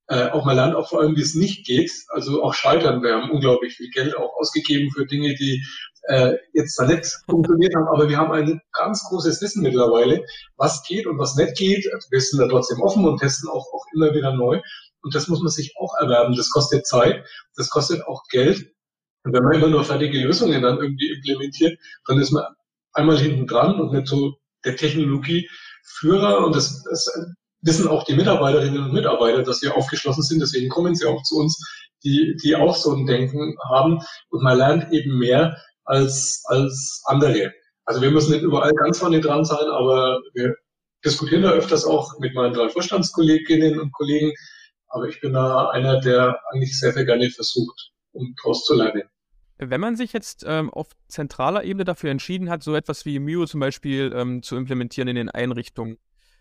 [0.09, 1.91] Äh, auch mal lernt auch vor allem, wie es nicht geht.
[2.09, 3.03] Also auch scheitern.
[3.03, 5.63] Wir haben unglaublich viel Geld auch ausgegeben für Dinge, die
[6.03, 10.83] äh, jetzt da nicht funktioniert haben, aber wir haben ein ganz großes Wissen mittlerweile, was
[10.83, 11.85] geht und was nicht geht.
[12.09, 14.61] Wir sind da trotzdem offen und testen auch, auch immer wieder neu.
[15.01, 16.35] Und das muss man sich auch erwerben.
[16.35, 18.73] Das kostet Zeit, das kostet auch Geld.
[19.23, 22.45] Und wenn man immer nur fertige Lösungen dann irgendwie implementiert, dann ist man
[22.93, 26.45] einmal hinten dran und nicht so der Technologieführer.
[26.45, 27.09] Und das, das
[27.61, 30.39] wissen auch die Mitarbeiterinnen und Mitarbeiter, dass wir aufgeschlossen sind.
[30.39, 31.57] Deswegen kommen sie auch zu uns,
[32.03, 33.99] die, die auch so ein Denken haben.
[34.29, 37.53] Und man lernt eben mehr, als, als andere.
[37.85, 40.55] Also wir müssen nicht überall ganz vorne dran sein, aber wir
[41.03, 44.33] diskutieren da öfters auch mit meinen drei Vorstandskolleginnen und Kollegen.
[44.89, 49.03] Aber ich bin da einer, der eigentlich sehr, sehr gerne versucht, um daraus zu lernen.
[49.59, 53.45] Wenn man sich jetzt ähm, auf zentraler Ebene dafür entschieden hat, so etwas wie Mio
[53.45, 55.97] zum Beispiel ähm, zu implementieren in den Einrichtungen,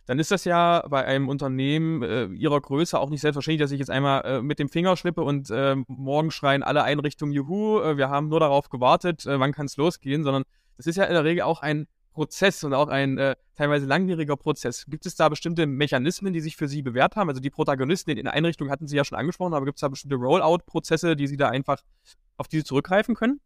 [0.07, 3.81] dann ist das ja bei einem Unternehmen äh, ihrer Größe auch nicht selbstverständlich, dass ich
[3.81, 7.97] jetzt einmal äh, mit dem Finger schnippe und äh, morgen schreien alle Einrichtungen, juhu, äh,
[7.97, 10.45] wir haben nur darauf gewartet, äh, wann kann es losgehen, sondern
[10.77, 14.37] das ist ja in der Regel auch ein Prozess und auch ein äh, teilweise langwieriger
[14.37, 14.87] Prozess.
[14.89, 17.29] Gibt es da bestimmte Mechanismen, die sich für Sie bewährt haben?
[17.29, 19.89] Also die Protagonisten in den Einrichtungen hatten Sie ja schon angesprochen, aber gibt es da
[19.89, 21.83] bestimmte Rollout-Prozesse, die Sie da einfach
[22.39, 23.41] auf diese zurückgreifen können?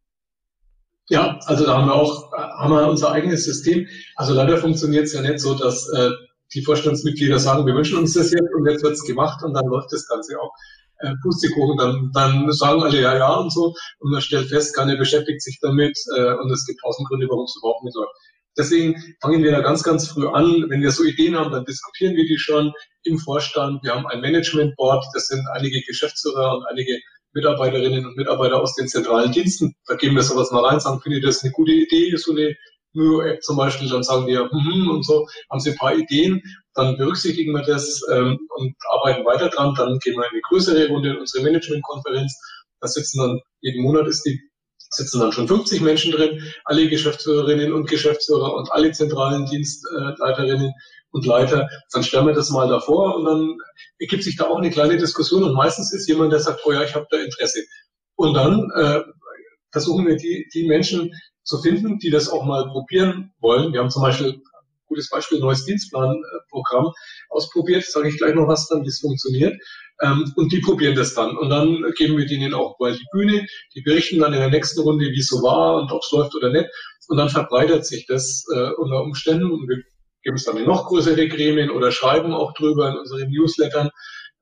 [1.09, 3.89] Ja, also da haben wir auch haben wir unser eigenes System.
[4.15, 6.11] Also leider funktioniert es ja nicht so, dass äh,
[6.55, 9.93] die Vorstandsmitglieder sagen, wir wünschen uns das jetzt und jetzt wird's gemacht und dann läuft
[9.93, 10.53] das Ganze auch.
[11.03, 14.97] Äh, Pustekuchen, dann, dann sagen alle ja, ja und so und man stellt fest, keiner
[14.97, 18.13] beschäftigt sich damit äh, und es gibt tausend Gründe, warum es überhaupt nicht läuft.
[18.59, 20.67] Deswegen fangen wir da ganz, ganz früh an.
[20.69, 22.73] Wenn wir so Ideen haben, dann diskutieren wir die schon
[23.05, 23.83] im Vorstand.
[23.83, 26.99] Wir haben ein Management Board, das sind einige Geschäftsführer und einige
[27.33, 29.75] Mitarbeiterinnen und Mitarbeiter aus den zentralen Diensten.
[29.87, 32.55] Da geben wir sowas mal rein, sagen, finde ich das eine gute Idee, so eine
[32.93, 36.43] Myo-App zum Beispiel, dann sagen wir, hm, und so, haben Sie ein paar Ideen,
[36.75, 40.89] dann berücksichtigen wir das ähm, und arbeiten weiter dran, dann gehen wir in eine größere
[40.89, 42.39] Runde in unsere Managementkonferenz,
[42.81, 44.41] da sitzen dann, jeden Monat ist die,
[44.79, 50.73] sitzen dann schon 50 Menschen drin, alle Geschäftsführerinnen und Geschäftsführer und alle zentralen Dienstleiterinnen
[51.13, 53.57] und Leiter, dann stellen wir das mal davor und dann
[53.99, 55.45] ergibt sich da auch eine kleine Diskussion.
[55.45, 57.61] Und meistens ist jemand, der sagt, oh ja, ich habe da Interesse.
[58.17, 59.01] Und dann äh,
[59.73, 63.73] versuchen wir die, die Menschen zu finden, die das auch mal probieren wollen.
[63.73, 64.43] Wir haben zum Beispiel ein
[64.87, 66.93] gutes Beispiel, neues Dienstplanprogramm
[67.29, 69.57] ausprobiert, sage ich gleich noch was dann, wie es funktioniert.
[70.03, 71.37] Ähm, und die probieren das dann.
[71.37, 73.47] Und dann geben wir denen auch mal die Bühne.
[73.75, 76.35] Die berichten dann in der nächsten Runde, wie es so war und ob es läuft
[76.35, 76.69] oder nicht.
[77.09, 79.83] Und dann verbreitert sich das äh, unter Umständen und wir
[80.23, 83.91] geben es dann in noch größere Gremien oder schreiben auch drüber in unseren Newslettern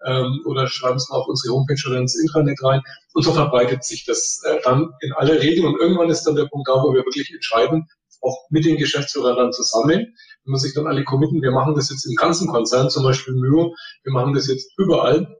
[0.07, 2.83] ähm, oder schreiben es mal auf unsere Homepage oder ins Intranet rein.
[3.15, 5.67] Und so verbreitet sich das äh, dann in alle Regeln.
[5.67, 7.87] Und irgendwann ist dann der Punkt da, wo wir wirklich entscheiden,
[8.21, 11.91] auch mit den Geschäftsführern dann zusammen, wenn man sich dann alle committen, wir machen das
[11.91, 15.39] jetzt im ganzen Konzern, zum Beispiel Mühe, wir machen das jetzt überall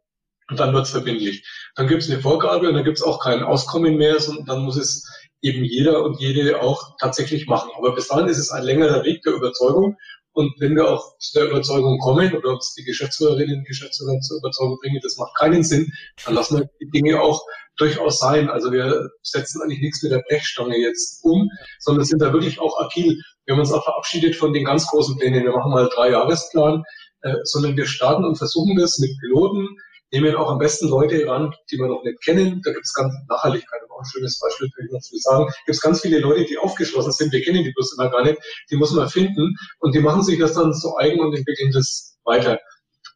[0.51, 1.47] und dann wird es verbindlich.
[1.75, 4.63] Dann gibt es eine Vorgabe und dann gibt es auch kein Auskommen mehr, sondern dann
[4.63, 5.07] muss es
[5.41, 7.71] eben jeder und jede auch tatsächlich machen.
[7.77, 9.97] Aber bis dahin ist es ein längerer Weg der Überzeugung
[10.39, 14.39] und wenn wir auch zu der Überzeugung kommen oder uns die Geschäftsführerinnen und Geschäftsführer zur
[14.39, 15.91] Überzeugung bringen, das macht keinen Sinn,
[16.25, 17.43] dann lassen wir die Dinge auch
[17.77, 18.49] durchaus sein.
[18.49, 21.49] Also wir setzen eigentlich nichts mit der Brechstange jetzt um,
[21.81, 23.21] sondern sind da wirklich auch agil.
[23.47, 25.43] Wir haben uns auch verabschiedet von den ganz großen Plänen.
[25.43, 26.85] Wir machen mal drei Jahresplan,
[27.23, 29.67] äh, sondern wir starten und versuchen das mit Piloten,
[30.13, 32.61] nehmen auch am besten Leute ran, die wir noch nicht kennen.
[32.65, 35.45] Da gibt es ganz Nachhaltigkeit, auch ein schönes Beispiel, kann ich noch zu sagen.
[35.45, 38.39] Gibt es ganz viele Leute, die aufgeschlossen sind, wir kennen die bloß immer gar nicht,
[38.71, 42.19] die muss man finden und die machen sich das dann so eigen und entwickeln das
[42.25, 42.59] weiter.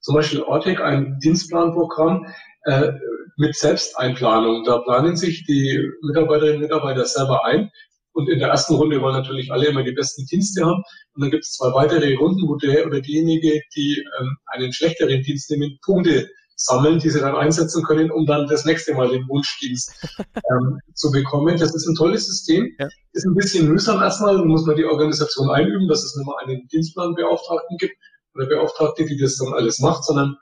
[0.01, 2.27] Zum Beispiel Ortec, ein Dienstplanprogramm
[2.65, 2.93] äh,
[3.37, 4.65] mit Selbsteinplanung.
[4.65, 7.71] Da planen sich die Mitarbeiterinnen und Mitarbeiter selber ein.
[8.15, 10.83] Und in der ersten Runde wollen natürlich alle immer die besten Dienste haben.
[11.15, 15.23] Und dann gibt es zwei weitere Runden, wo der oder diejenige, die ähm, einen schlechteren
[15.23, 19.29] Dienst nehmen, Punkte sammeln, die sie dann einsetzen können, um dann das nächste Mal den
[19.29, 19.93] Wunschdienst
[20.51, 21.57] ähm, zu bekommen.
[21.59, 22.69] Das ist ein tolles System.
[22.79, 22.89] Ja.
[23.13, 26.37] Ist ein bisschen mühsam erstmal, dann muss man die Organisation einüben, dass es nicht mal
[26.45, 27.97] einen Dienstplanbeauftragten gibt
[28.35, 30.37] oder Beauftragte, die das dann alles macht, sondern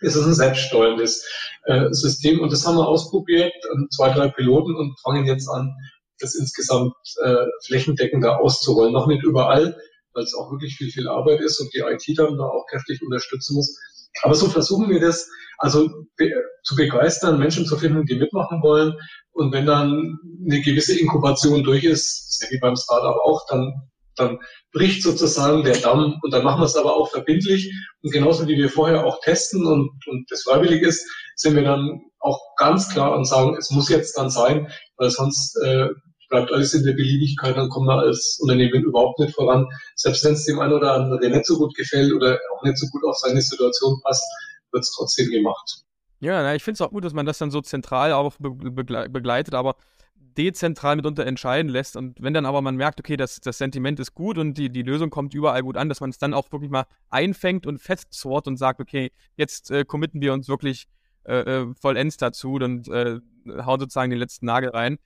[0.00, 1.24] es ist ein selbststeuerndes
[1.64, 2.40] äh, System.
[2.40, 3.52] Und das haben wir ausprobiert,
[3.90, 5.74] zwei, drei Piloten und fangen jetzt an,
[6.18, 8.92] das insgesamt äh, flächendeckender auszurollen.
[8.92, 9.76] Noch nicht überall,
[10.12, 13.02] weil es auch wirklich viel, viel Arbeit ist und die IT dann da auch kräftig
[13.02, 13.78] unterstützen muss.
[14.22, 16.30] Aber so versuchen wir das, also be
[16.62, 18.94] zu begeistern, Menschen zu finden, die mitmachen wollen.
[19.32, 23.72] Und wenn dann eine gewisse Inkubation durch ist, sehr wie beim Startup auch, dann,
[24.16, 24.38] dann
[24.72, 27.72] bricht sozusagen der Damm und dann machen wir es aber auch verbindlich.
[28.02, 32.02] Und genauso wie wir vorher auch testen und, und das freiwillig ist, sind wir dann
[32.18, 35.88] auch ganz klar und sagen, es muss jetzt dann sein, weil sonst äh,
[36.30, 39.66] bleibt alles in der Beliebigkeit, dann kommen wir als Unternehmen überhaupt nicht voran.
[39.96, 42.86] Selbst wenn es dem einen oder anderen nicht so gut gefällt oder auch nicht so
[42.86, 44.24] gut auf seine Situation passt,
[44.72, 45.84] wird es trotzdem gemacht.
[46.20, 49.54] Ja, na, ich finde es auch gut, dass man das dann so zentral auch begleitet,
[49.54, 49.76] aber
[50.14, 51.96] dezentral mitunter entscheiden lässt.
[51.96, 54.82] Und wenn dann aber man merkt, okay, das, das Sentiment ist gut und die, die
[54.82, 58.46] Lösung kommt überall gut an, dass man es dann auch wirklich mal einfängt und festzort
[58.46, 60.86] und sagt, okay, jetzt äh, committen wir uns wirklich
[61.24, 63.18] äh, äh vollends dazu und äh,
[63.64, 64.98] hauen sozusagen den letzten Nagel rein.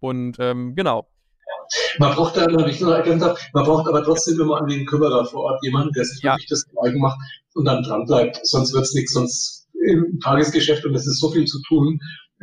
[0.00, 1.08] Und ähm, genau.
[1.98, 5.26] Man braucht da, noch nicht nur ergänzt man braucht aber trotzdem immer an den Kümmerer
[5.26, 6.32] vor Ort jemanden, der sich ja.
[6.32, 7.18] wirklich das eigen macht
[7.54, 8.40] und dann dran bleibt.
[8.44, 12.00] Sonst wird es nichts, sonst im Tagesgeschäft und es ist so viel zu tun,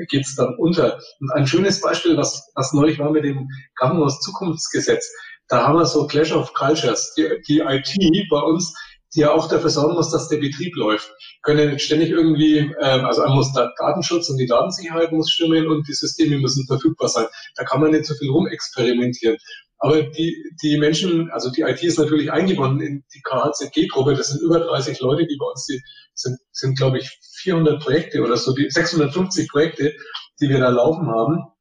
[0.10, 1.00] geht es dann unter.
[1.20, 5.12] Und ein schönes Beispiel, was, was neulich war mit dem Krankenhaus Zukunftsgesetz,
[5.48, 7.14] da haben wir so Clash of Cultures.
[7.16, 7.96] Die, die IT
[8.30, 8.74] bei uns
[9.16, 11.10] die ja auch dafür sorgen muss, dass der Betrieb läuft.
[11.42, 15.94] Können ständig irgendwie, ähm, also muss der Datenschutz und die Datensicherheit muss stimmen und die
[15.94, 17.26] Systeme müssen verfügbar sein.
[17.56, 19.38] Da kann man nicht so viel rumexperimentieren.
[19.78, 24.16] Aber die, die Menschen, also die IT ist natürlich eingebunden in die KHZG-Gruppe.
[24.16, 25.82] Das sind über 30 Leute, die bei uns, die
[26.14, 29.94] sind, sind glaube ich 400 Projekte oder so, die 650 Projekte,
[30.42, 31.55] die wir da laufen haben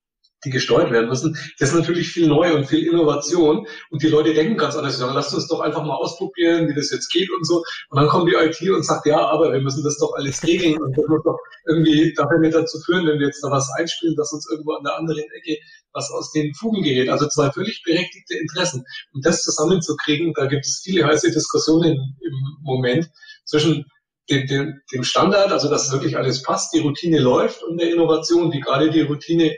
[0.45, 1.37] die gesteuert werden müssen.
[1.59, 3.67] Das ist natürlich viel neu und viel Innovation.
[3.91, 4.99] Und die Leute denken ganz anders.
[4.99, 7.63] Sagen, lasst uns doch einfach mal ausprobieren, wie das jetzt geht und so.
[7.91, 10.81] Und dann kommt die IT und sagt, ja, aber wir müssen das doch alles regeln.
[10.81, 14.17] Und das muss doch irgendwie dafür nicht dazu führen, wenn wir jetzt da was einspielen,
[14.17, 15.59] dass uns irgendwo an der anderen Ecke
[15.93, 17.09] was aus den Fugen gerät.
[17.09, 18.85] Also zwei völlig berechtigte Interessen.
[19.13, 23.09] Und das zusammenzukriegen, da gibt es viele heiße Diskussionen im Moment
[23.45, 23.87] zwischen
[24.31, 28.61] dem, dem Standard, also dass wirklich alles passt, die Routine läuft und der Innovation, die
[28.61, 29.55] gerade die Routine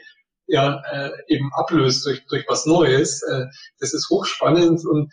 [0.47, 3.23] ja äh, eben ablöst durch, durch was Neues.
[3.23, 3.47] Äh,
[3.81, 5.13] das ist hochspannend und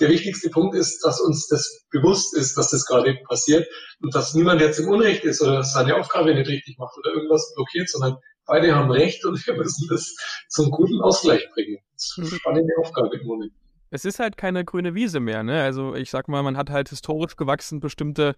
[0.00, 3.66] der wichtigste Punkt ist, dass uns das bewusst ist, dass das gerade passiert
[4.00, 7.52] und dass niemand jetzt im Unrecht ist oder seine Aufgabe nicht richtig macht oder irgendwas
[7.54, 10.14] blockiert, sondern beide haben Recht und wir müssen das
[10.48, 11.78] zum guten Ausgleich bringen.
[11.94, 12.34] Das ist eine mhm.
[12.34, 13.52] spannende Aufgabe im Moment.
[13.90, 15.62] Es ist halt keine grüne Wiese mehr, ne?
[15.62, 18.34] Also ich sag mal, man hat halt historisch gewachsen bestimmte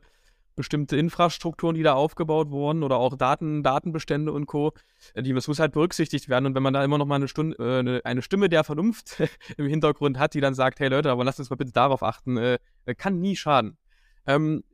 [0.56, 4.72] bestimmte Infrastrukturen, die da aufgebaut wurden oder auch Daten, Datenbestände und Co.
[5.14, 6.46] Äh, die, das muss halt berücksichtigt werden.
[6.46, 9.22] Und wenn man da immer noch mal eine, Stunde, äh, eine, Stimme der Vernunft
[9.56, 12.36] im Hintergrund hat, die dann sagt, hey Leute, aber lasst uns mal bitte darauf achten,
[12.36, 12.58] äh,
[12.96, 13.76] kann nie schaden.
[14.26, 14.64] Ähm,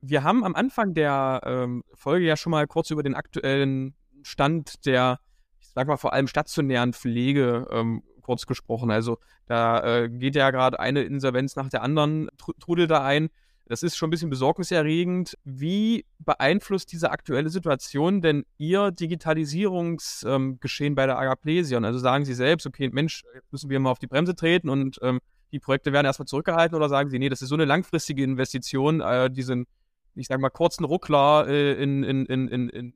[0.00, 4.84] wir haben am Anfang der ähm, Folge ja schon mal kurz über den aktuellen Stand
[4.86, 5.20] der,
[5.60, 8.90] ich sag mal vor allem stationären Pflege ähm, kurz gesprochen.
[8.90, 12.28] Also da geht ja gerade eine Insolvenz nach der anderen,
[12.60, 13.30] trudelt da ein.
[13.68, 15.36] Das ist schon ein bisschen besorgniserregend.
[15.44, 21.84] Wie beeinflusst diese aktuelle Situation denn Ihr Digitalisierungsgeschehen ähm, bei der Agaplesion?
[21.84, 25.20] Also sagen Sie selbst, okay, Mensch, müssen wir mal auf die Bremse treten und ähm,
[25.52, 29.02] die Projekte werden erstmal zurückgehalten oder sagen Sie, nee, das ist so eine langfristige Investition,
[29.02, 29.66] äh, diesen,
[30.14, 32.94] ich sage mal, kurzen Ruckler äh, in, in, in, in,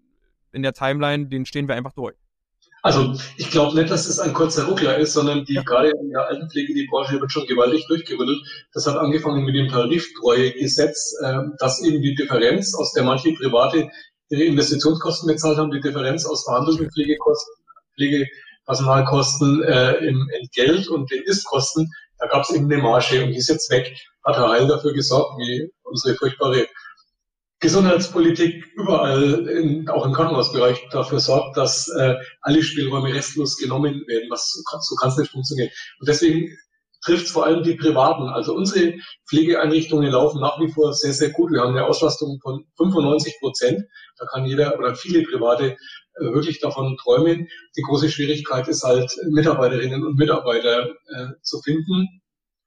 [0.52, 2.16] in der Timeline, den stehen wir einfach durch?
[2.84, 5.62] Also ich glaube nicht, dass es ein kurzer Ruckler ist, sondern die ja.
[5.62, 8.42] gerade in der Altenpflege, die Branche wird schon gewaltig durchgerüttelt.
[8.72, 13.88] Das hat angefangen mit dem Tariftreuegesetz, äh, dass eben die Differenz, aus der manche Private
[14.30, 17.54] ihre Investitionskosten bezahlt haben, die Differenz aus verhandelten Pflegekosten,
[17.94, 23.36] Pflegepersonalkosten äh, im Entgelt und den Istkosten, da gab es eben eine Marge und die
[23.36, 23.96] ist jetzt weg.
[24.24, 26.66] Hat Herr Heil dafür gesorgt, wie unsere furchtbare
[27.62, 34.28] Gesundheitspolitik überall, in, auch im Krankenhausbereich, dafür sorgt, dass äh, alle Spielräume restlos genommen werden.
[34.30, 35.70] Was so kann es nicht funktionieren.
[36.00, 36.50] Und deswegen
[37.04, 38.24] trifft es vor allem die Privaten.
[38.24, 38.94] Also unsere
[39.28, 41.52] Pflegeeinrichtungen laufen nach wie vor sehr, sehr gut.
[41.52, 43.84] Wir haben eine Auslastung von 95 Prozent.
[44.18, 45.76] Da kann jeder oder viele Private äh,
[46.34, 47.46] wirklich davon träumen.
[47.76, 52.08] Die große Schwierigkeit ist halt, Mitarbeiterinnen und Mitarbeiter äh, zu finden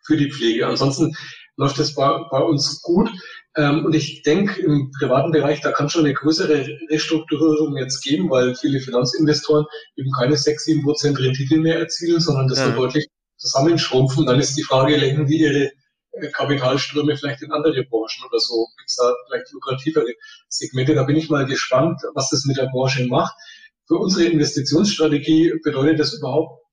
[0.05, 0.67] für die Pflege.
[0.67, 1.13] Ansonsten
[1.57, 3.09] läuft es bei, bei uns gut.
[3.55, 8.29] Ähm, und ich denke, im privaten Bereich, da kann schon eine größere Restrukturierung jetzt geben,
[8.29, 9.65] weil viele Finanzinvestoren
[9.95, 12.67] eben keine 6, 7 Prozent Rendite mehr erzielen, sondern das ja.
[12.67, 14.25] wird deutlich zusammenschrumpfen.
[14.25, 15.71] Dann ist die Frage, lenken die ihre
[16.11, 18.67] äh, Kapitalströme vielleicht in andere Branchen oder so?
[18.77, 20.13] Gibt es da vielleicht lukrativere
[20.49, 20.93] Segmente?
[20.93, 23.33] Da bin ich mal gespannt, was das mit der Branche macht.
[23.87, 26.64] Für unsere Investitionsstrategie bedeutet das überhaupt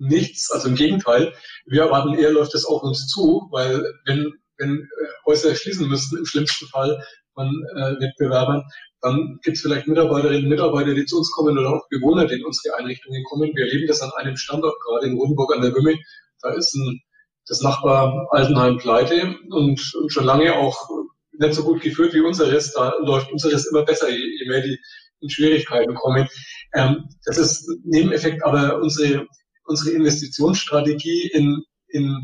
[0.00, 0.50] nichts.
[0.50, 1.32] Also im Gegenteil,
[1.66, 6.18] wir erwarten eher, läuft das auf uns zu, weil wenn wenn äh, Häuser schließen müssten,
[6.18, 7.02] im schlimmsten Fall
[7.34, 8.62] von äh, Wettbewerbern,
[9.00, 12.34] dann gibt es vielleicht Mitarbeiterinnen und Mitarbeiter, die zu uns kommen oder auch Bewohner, die
[12.34, 13.50] in unsere Einrichtungen kommen.
[13.54, 15.96] Wir erleben das an einem Standort, gerade in Rodenburg an der Wümme.
[16.42, 17.00] Da ist ein,
[17.46, 20.88] das Nachbar Altenheim pleite und, und schon lange auch
[21.32, 22.72] nicht so gut geführt wie unseres.
[22.74, 24.78] Da läuft unseres immer besser, je, je mehr die
[25.22, 26.28] in Schwierigkeiten kommen.
[26.74, 29.26] Ähm, das ist Nebeneffekt, aber unsere,
[29.70, 32.16] unsere Investitionsstrategie in, in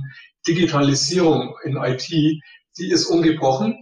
[0.46, 3.78] Digitalisierung in IT, die ist ungebrochen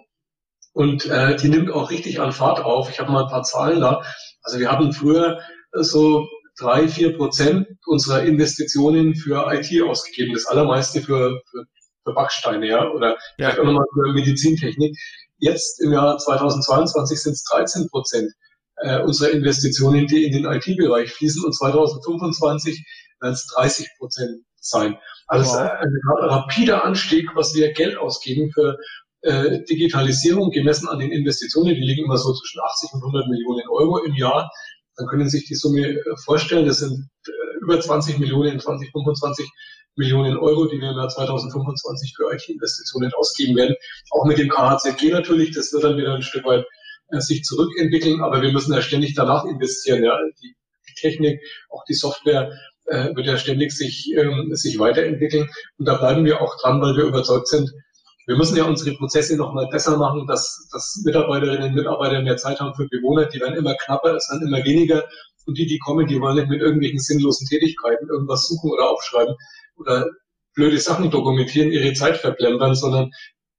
[0.75, 2.91] und äh, die nimmt auch richtig an Fahrt auf.
[2.91, 4.03] Ich habe mal ein paar Zahlen da.
[4.43, 5.41] Also wir hatten früher
[5.73, 6.27] so
[6.59, 10.35] drei, vier Prozent unserer Investitionen für IT ausgegeben.
[10.35, 11.65] Das allermeiste für, für,
[12.05, 13.17] für Backsteine, ja, oder ja.
[13.37, 14.97] vielleicht auch nochmal für Medizintechnik.
[15.39, 18.31] Jetzt im Jahr 2022 sind es 13 Prozent
[18.77, 22.85] äh, unserer Investitionen, die in den IT-Bereich fließen und 2025
[23.33, 24.99] es 30 Prozent sein.
[25.27, 25.71] Also wow.
[25.81, 28.79] ein rapider Anstieg, was wir Geld ausgeben für
[29.25, 31.75] äh, Digitalisierung gemessen an den Investitionen.
[31.75, 34.51] Die liegen immer so zwischen 80 und 100 Millionen Euro im Jahr.
[34.97, 36.67] Dann können Sie sich die Summe äh, vorstellen.
[36.67, 37.31] Das sind äh,
[37.63, 39.49] über 20 Millionen, 20, 25
[39.97, 43.77] Millionen Euro, die wir im Jahr 2025 für IT-Investitionen ausgeben werden.
[44.11, 45.53] Auch mit dem KHZG natürlich.
[45.53, 46.65] Das wird dann wieder ein Stück weit
[47.09, 48.23] äh, sich zurückentwickeln.
[48.23, 50.05] Aber wir müssen ja ständig danach investieren.
[50.05, 50.19] Ja.
[50.43, 50.55] Die,
[50.89, 52.53] die Technik, auch die Software
[52.87, 55.49] äh, wird ja ständig sich, ähm, sich weiterentwickeln.
[55.79, 57.71] Und da bleiben wir auch dran, weil wir überzeugt sind,
[58.27, 62.59] wir müssen ja unsere Prozesse nochmal besser machen, dass, dass Mitarbeiterinnen und Mitarbeiter mehr Zeit
[62.59, 63.27] haben für Bewohner.
[63.27, 65.05] Die werden immer knapper, es werden immer weniger.
[65.47, 69.35] Und die, die kommen, die wollen nicht mit irgendwelchen sinnlosen Tätigkeiten irgendwas suchen oder aufschreiben
[69.77, 70.07] oder
[70.55, 73.11] blöde Sachen dokumentieren, ihre Zeit verplempern, sondern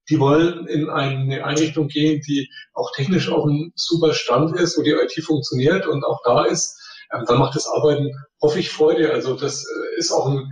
[0.10, 4.84] die wollen in eine Einrichtung gehen, die auch technisch auf einem super Stand ist, wo
[4.84, 9.12] die IT funktioniert und auch da ist dann macht das Arbeiten, hoffe ich, Freude.
[9.12, 10.50] Also das äh, ist auch ein,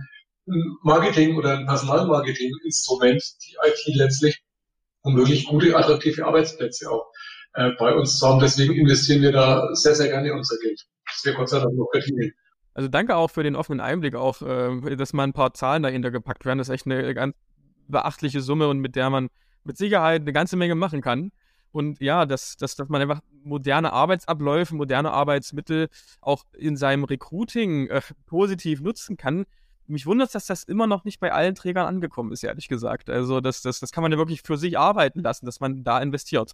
[0.82, 4.42] Marketing- oder ein Personalmarketing-Instrument, die IT letztlich,
[5.02, 7.06] um wirklich gute, attraktive Arbeitsplätze auch
[7.54, 8.40] äh, bei uns zu haben.
[8.40, 10.84] Deswegen investieren wir da sehr, sehr gerne unser Geld.
[11.06, 12.32] Das wir Gott sei Dank noch verdienen.
[12.74, 16.10] Also danke auch für den offenen Einblick, auch, äh, dass mal ein paar Zahlen dahinter
[16.10, 16.58] gepackt werden.
[16.58, 17.34] Das ist echt eine ganz
[17.86, 19.28] beachtliche Summe und mit der man
[19.62, 21.30] mit Sicherheit eine ganze Menge machen kann.
[21.74, 25.88] Und ja, dass, dass, dass man einfach moderne Arbeitsabläufe, moderne Arbeitsmittel
[26.20, 29.44] auch in seinem Recruiting äh, positiv nutzen kann.
[29.88, 33.10] Mich wundert, dass das immer noch nicht bei allen Trägern angekommen ist, ehrlich gesagt.
[33.10, 35.98] Also das, das, das kann man ja wirklich für sich arbeiten lassen, dass man da
[35.98, 36.52] investiert.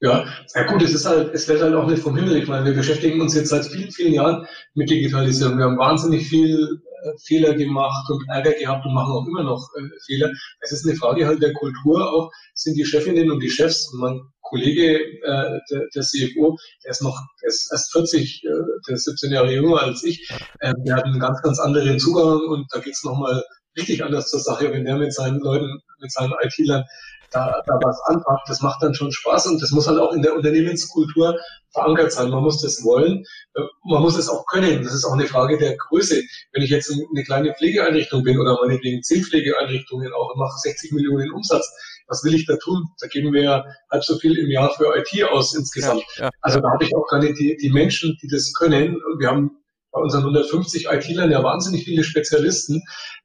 [0.00, 2.36] Ja, ja gut, es ist halt, es wird halt auch nicht vom Himmel.
[2.36, 5.56] Ich meine, wir beschäftigen uns jetzt seit vielen, vielen Jahren mit Digitalisierung.
[5.56, 9.66] Wir haben wahnsinnig viel äh, Fehler gemacht und Ärger gehabt und machen auch immer noch
[9.78, 10.30] äh, Fehler.
[10.60, 12.30] Es ist eine Frage halt der Kultur auch.
[12.52, 17.02] Sind die Chefinnen und die Chefs und mein Kollege, äh, der, der CFO, der ist
[17.02, 18.48] noch, der ist erst 40, äh,
[18.86, 20.28] der ist 17 Jahre jünger als ich,
[20.60, 23.42] äh, der hat einen ganz, ganz anderen Zugang und da geht's nochmal
[23.76, 26.84] richtig anders zur Sache, wenn der mit seinen Leuten, mit seinen IT-Lern
[27.30, 28.48] da, da was anpackt.
[28.48, 31.38] Das macht dann schon Spaß und das muss halt auch in der Unternehmenskultur
[31.72, 32.30] verankert sein.
[32.30, 33.24] Man muss das wollen,
[33.54, 34.82] äh, man muss es auch können.
[34.82, 36.22] Das ist auch eine Frage der Größe.
[36.52, 40.92] Wenn ich jetzt eine kleine Pflegeeinrichtung bin oder meinetwegen zehn Pflegeeinrichtungen auch und mache 60
[40.92, 41.70] Millionen Umsatz,
[42.08, 42.84] was will ich da tun?
[43.00, 46.02] Da geben wir ja halb so viel im Jahr für IT aus insgesamt.
[46.16, 48.96] Ja, ja, also da habe ich auch gar nicht die, die Menschen, die das können.
[49.18, 49.50] Wir haben
[49.96, 52.82] bei unseren 150 IT-Lern ja wahnsinnig viele Spezialisten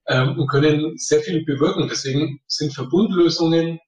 [0.08, 1.88] ähm, und können sehr viel bewirken.
[1.90, 3.80] Deswegen sind Verbundlösungen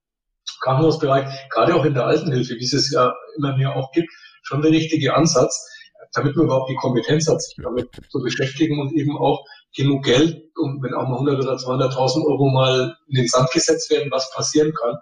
[0.61, 4.09] Krankenhausbereich, gerade auch in der Altenhilfe, wie es es ja immer mehr auch gibt,
[4.43, 5.69] schon der richtige Ansatz,
[6.13, 9.43] damit man überhaupt die Kompetenz hat, sich damit zu beschäftigen und eben auch
[9.75, 13.89] genug Geld, um wenn auch mal 100 oder 200.000 Euro mal in den Sand gesetzt
[13.89, 14.95] werden, was passieren kann,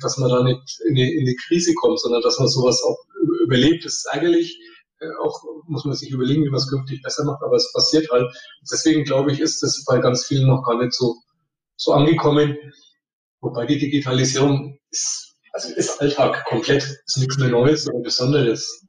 [0.00, 2.98] dass man da nicht in eine, in eine Krise kommt, sondern dass man sowas auch
[3.44, 3.84] überlebt.
[3.84, 4.58] Das ist ärgerlich,
[5.00, 8.08] äh, auch muss man sich überlegen, wie man es künftig besser macht, aber es passiert
[8.10, 8.26] halt.
[8.70, 11.16] Deswegen glaube ich, ist das bei ganz vielen noch gar nicht so,
[11.76, 12.56] so angekommen.
[13.40, 18.86] Wobei die Digitalisierung ist, also ist Alltag komplett, ist nichts mehr Neues oder Besonderes.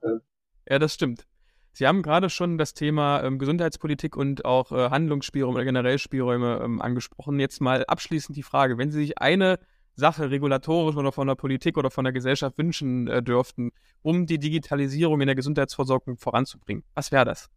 [0.70, 1.26] Ja, das stimmt.
[1.74, 6.60] Sie haben gerade schon das Thema ähm, Gesundheitspolitik und auch äh, Handlungsspielräume oder generell Spielräume
[6.64, 7.40] ähm, angesprochen.
[7.40, 9.60] Jetzt mal abschließend die Frage, wenn Sie sich eine
[9.94, 13.70] Sache regulatorisch oder von der Politik oder von der Gesellschaft wünschen äh, dürften,
[14.02, 17.50] um die Digitalisierung in der Gesundheitsversorgung voranzubringen, was wäre das?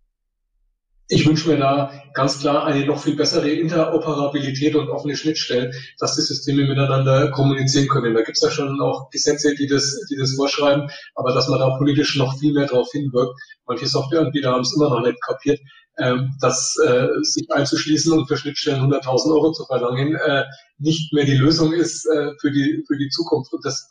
[1.12, 6.14] Ich wünsche mir da ganz klar eine noch viel bessere Interoperabilität und offene Schnittstellen, dass
[6.14, 8.14] die Systeme miteinander kommunizieren können.
[8.14, 11.58] Da gibt es ja schon auch Gesetze, die das, die das vorschreiben, aber dass man
[11.58, 13.34] da politisch noch viel mehr darauf hinwirkt.
[13.66, 15.58] Manche Softwareanbieter haben es immer noch nicht kapiert,
[15.98, 20.44] ähm, dass äh, sich einzuschließen und für Schnittstellen 100.000 Euro zu verlangen äh,
[20.78, 23.52] nicht mehr die Lösung ist äh, für die für die Zukunft.
[23.52, 23.88] Und das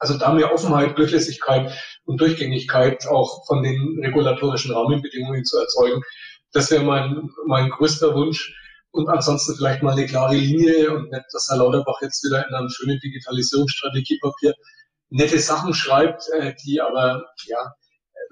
[0.00, 1.72] also da mehr Offenheit, Durchlässigkeit
[2.04, 6.02] und Durchgängigkeit auch von den regulatorischen Rahmenbedingungen zu erzeugen,
[6.52, 8.54] das wäre mein, mein größter Wunsch.
[8.92, 12.54] Und ansonsten vielleicht mal eine klare Linie und nicht, dass Herr Lauterbach jetzt wieder in
[12.54, 14.54] einem schönen Digitalisierungsstrategiepapier
[15.10, 17.74] nette Sachen schreibt, äh, die aber ja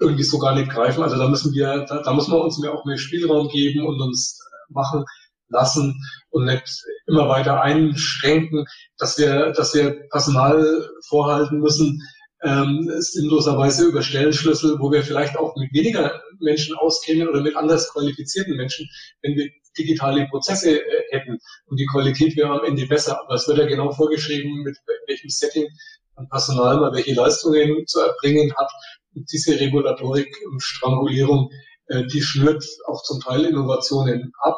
[0.01, 1.03] irgendwie so gar nicht greifen.
[1.03, 4.01] Also da müssen wir, da, da muss man uns mehr auch mehr Spielraum geben und
[4.01, 4.39] uns
[4.69, 5.05] machen
[5.49, 5.99] lassen
[6.29, 6.63] und nicht
[7.07, 8.65] immer weiter einschränken,
[8.97, 12.01] dass wir, dass wir Personal vorhalten müssen,
[12.43, 17.91] ähm, sinnloserweise über Stellenschlüssel, wo wir vielleicht auch mit weniger Menschen auskennen oder mit anders
[17.91, 18.89] qualifizierten Menschen,
[19.21, 23.21] wenn wir digitale Prozesse äh, hätten und die Qualität wäre am Ende besser.
[23.21, 24.77] Aber es wird ja genau vorgeschrieben, mit
[25.07, 25.67] welchem Setting
[26.15, 28.69] an Personal man welche Leistungen zu erbringen hat.
[29.15, 31.51] Und diese Regulatorik und Strangulierung,
[31.87, 34.57] äh, die schnürt auch zum Teil Innovationen ab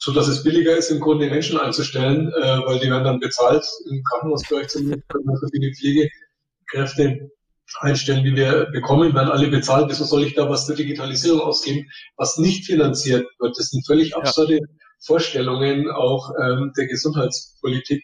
[0.00, 3.64] so dass es billiger ist, im Grunde Menschen einzustellen, äh, weil die werden dann bezahlt
[3.90, 6.10] im Krankenhausbereich zum Beispiel für die Pflege
[6.70, 7.30] Kräfte
[7.80, 9.90] einstellen, die wir bekommen, werden alle bezahlt.
[9.90, 13.58] Wieso soll ich da was zur Digitalisierung ausgeben, was nicht finanziert wird?
[13.58, 14.66] Das sind völlig absurde ja.
[15.04, 18.02] Vorstellungen auch ähm, der Gesundheitspolitik,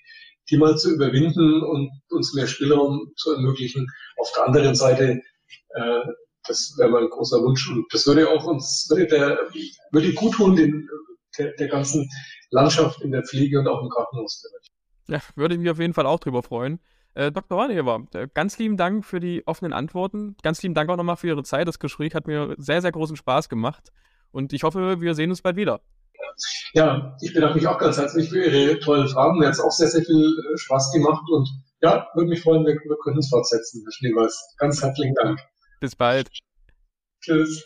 [0.51, 3.87] die mal zu überwinden und uns mehr Spielraum zu ermöglichen.
[4.19, 5.21] Auf der anderen Seite,
[5.75, 6.01] äh,
[6.47, 9.39] das wäre mein großer Wunsch und das würde auch uns, würde der,
[9.93, 10.89] würde gut tun, den,
[11.39, 12.09] der, der ganzen
[12.51, 14.67] Landschaft in der Pflege und auch im Krankenhausbereich.
[15.09, 16.81] Ja, würde mich auf jeden Fall auch drüber freuen.
[17.15, 17.59] Äh, Dr.
[17.59, 20.37] Warnheber, äh, ganz lieben Dank für die offenen Antworten.
[20.43, 21.69] Ganz lieben Dank auch nochmal für Ihre Zeit.
[21.69, 23.93] Das Gespräch hat mir sehr, sehr großen Spaß gemacht.
[24.31, 25.81] Und ich hoffe, wir sehen uns bald wieder.
[26.73, 29.39] Ja, ich bedanke mich auch ganz herzlich für Ihre tollen Fragen.
[29.39, 31.25] Mir hat es auch sehr, sehr viel äh, Spaß gemacht.
[31.31, 31.49] Und
[31.83, 34.55] ja, würde mich freuen, wir, wir können es fortsetzen, Herr Schneeweiß.
[34.59, 35.39] Ganz herzlichen Dank.
[35.81, 36.31] Bis bald.
[37.21, 37.65] Tschüss.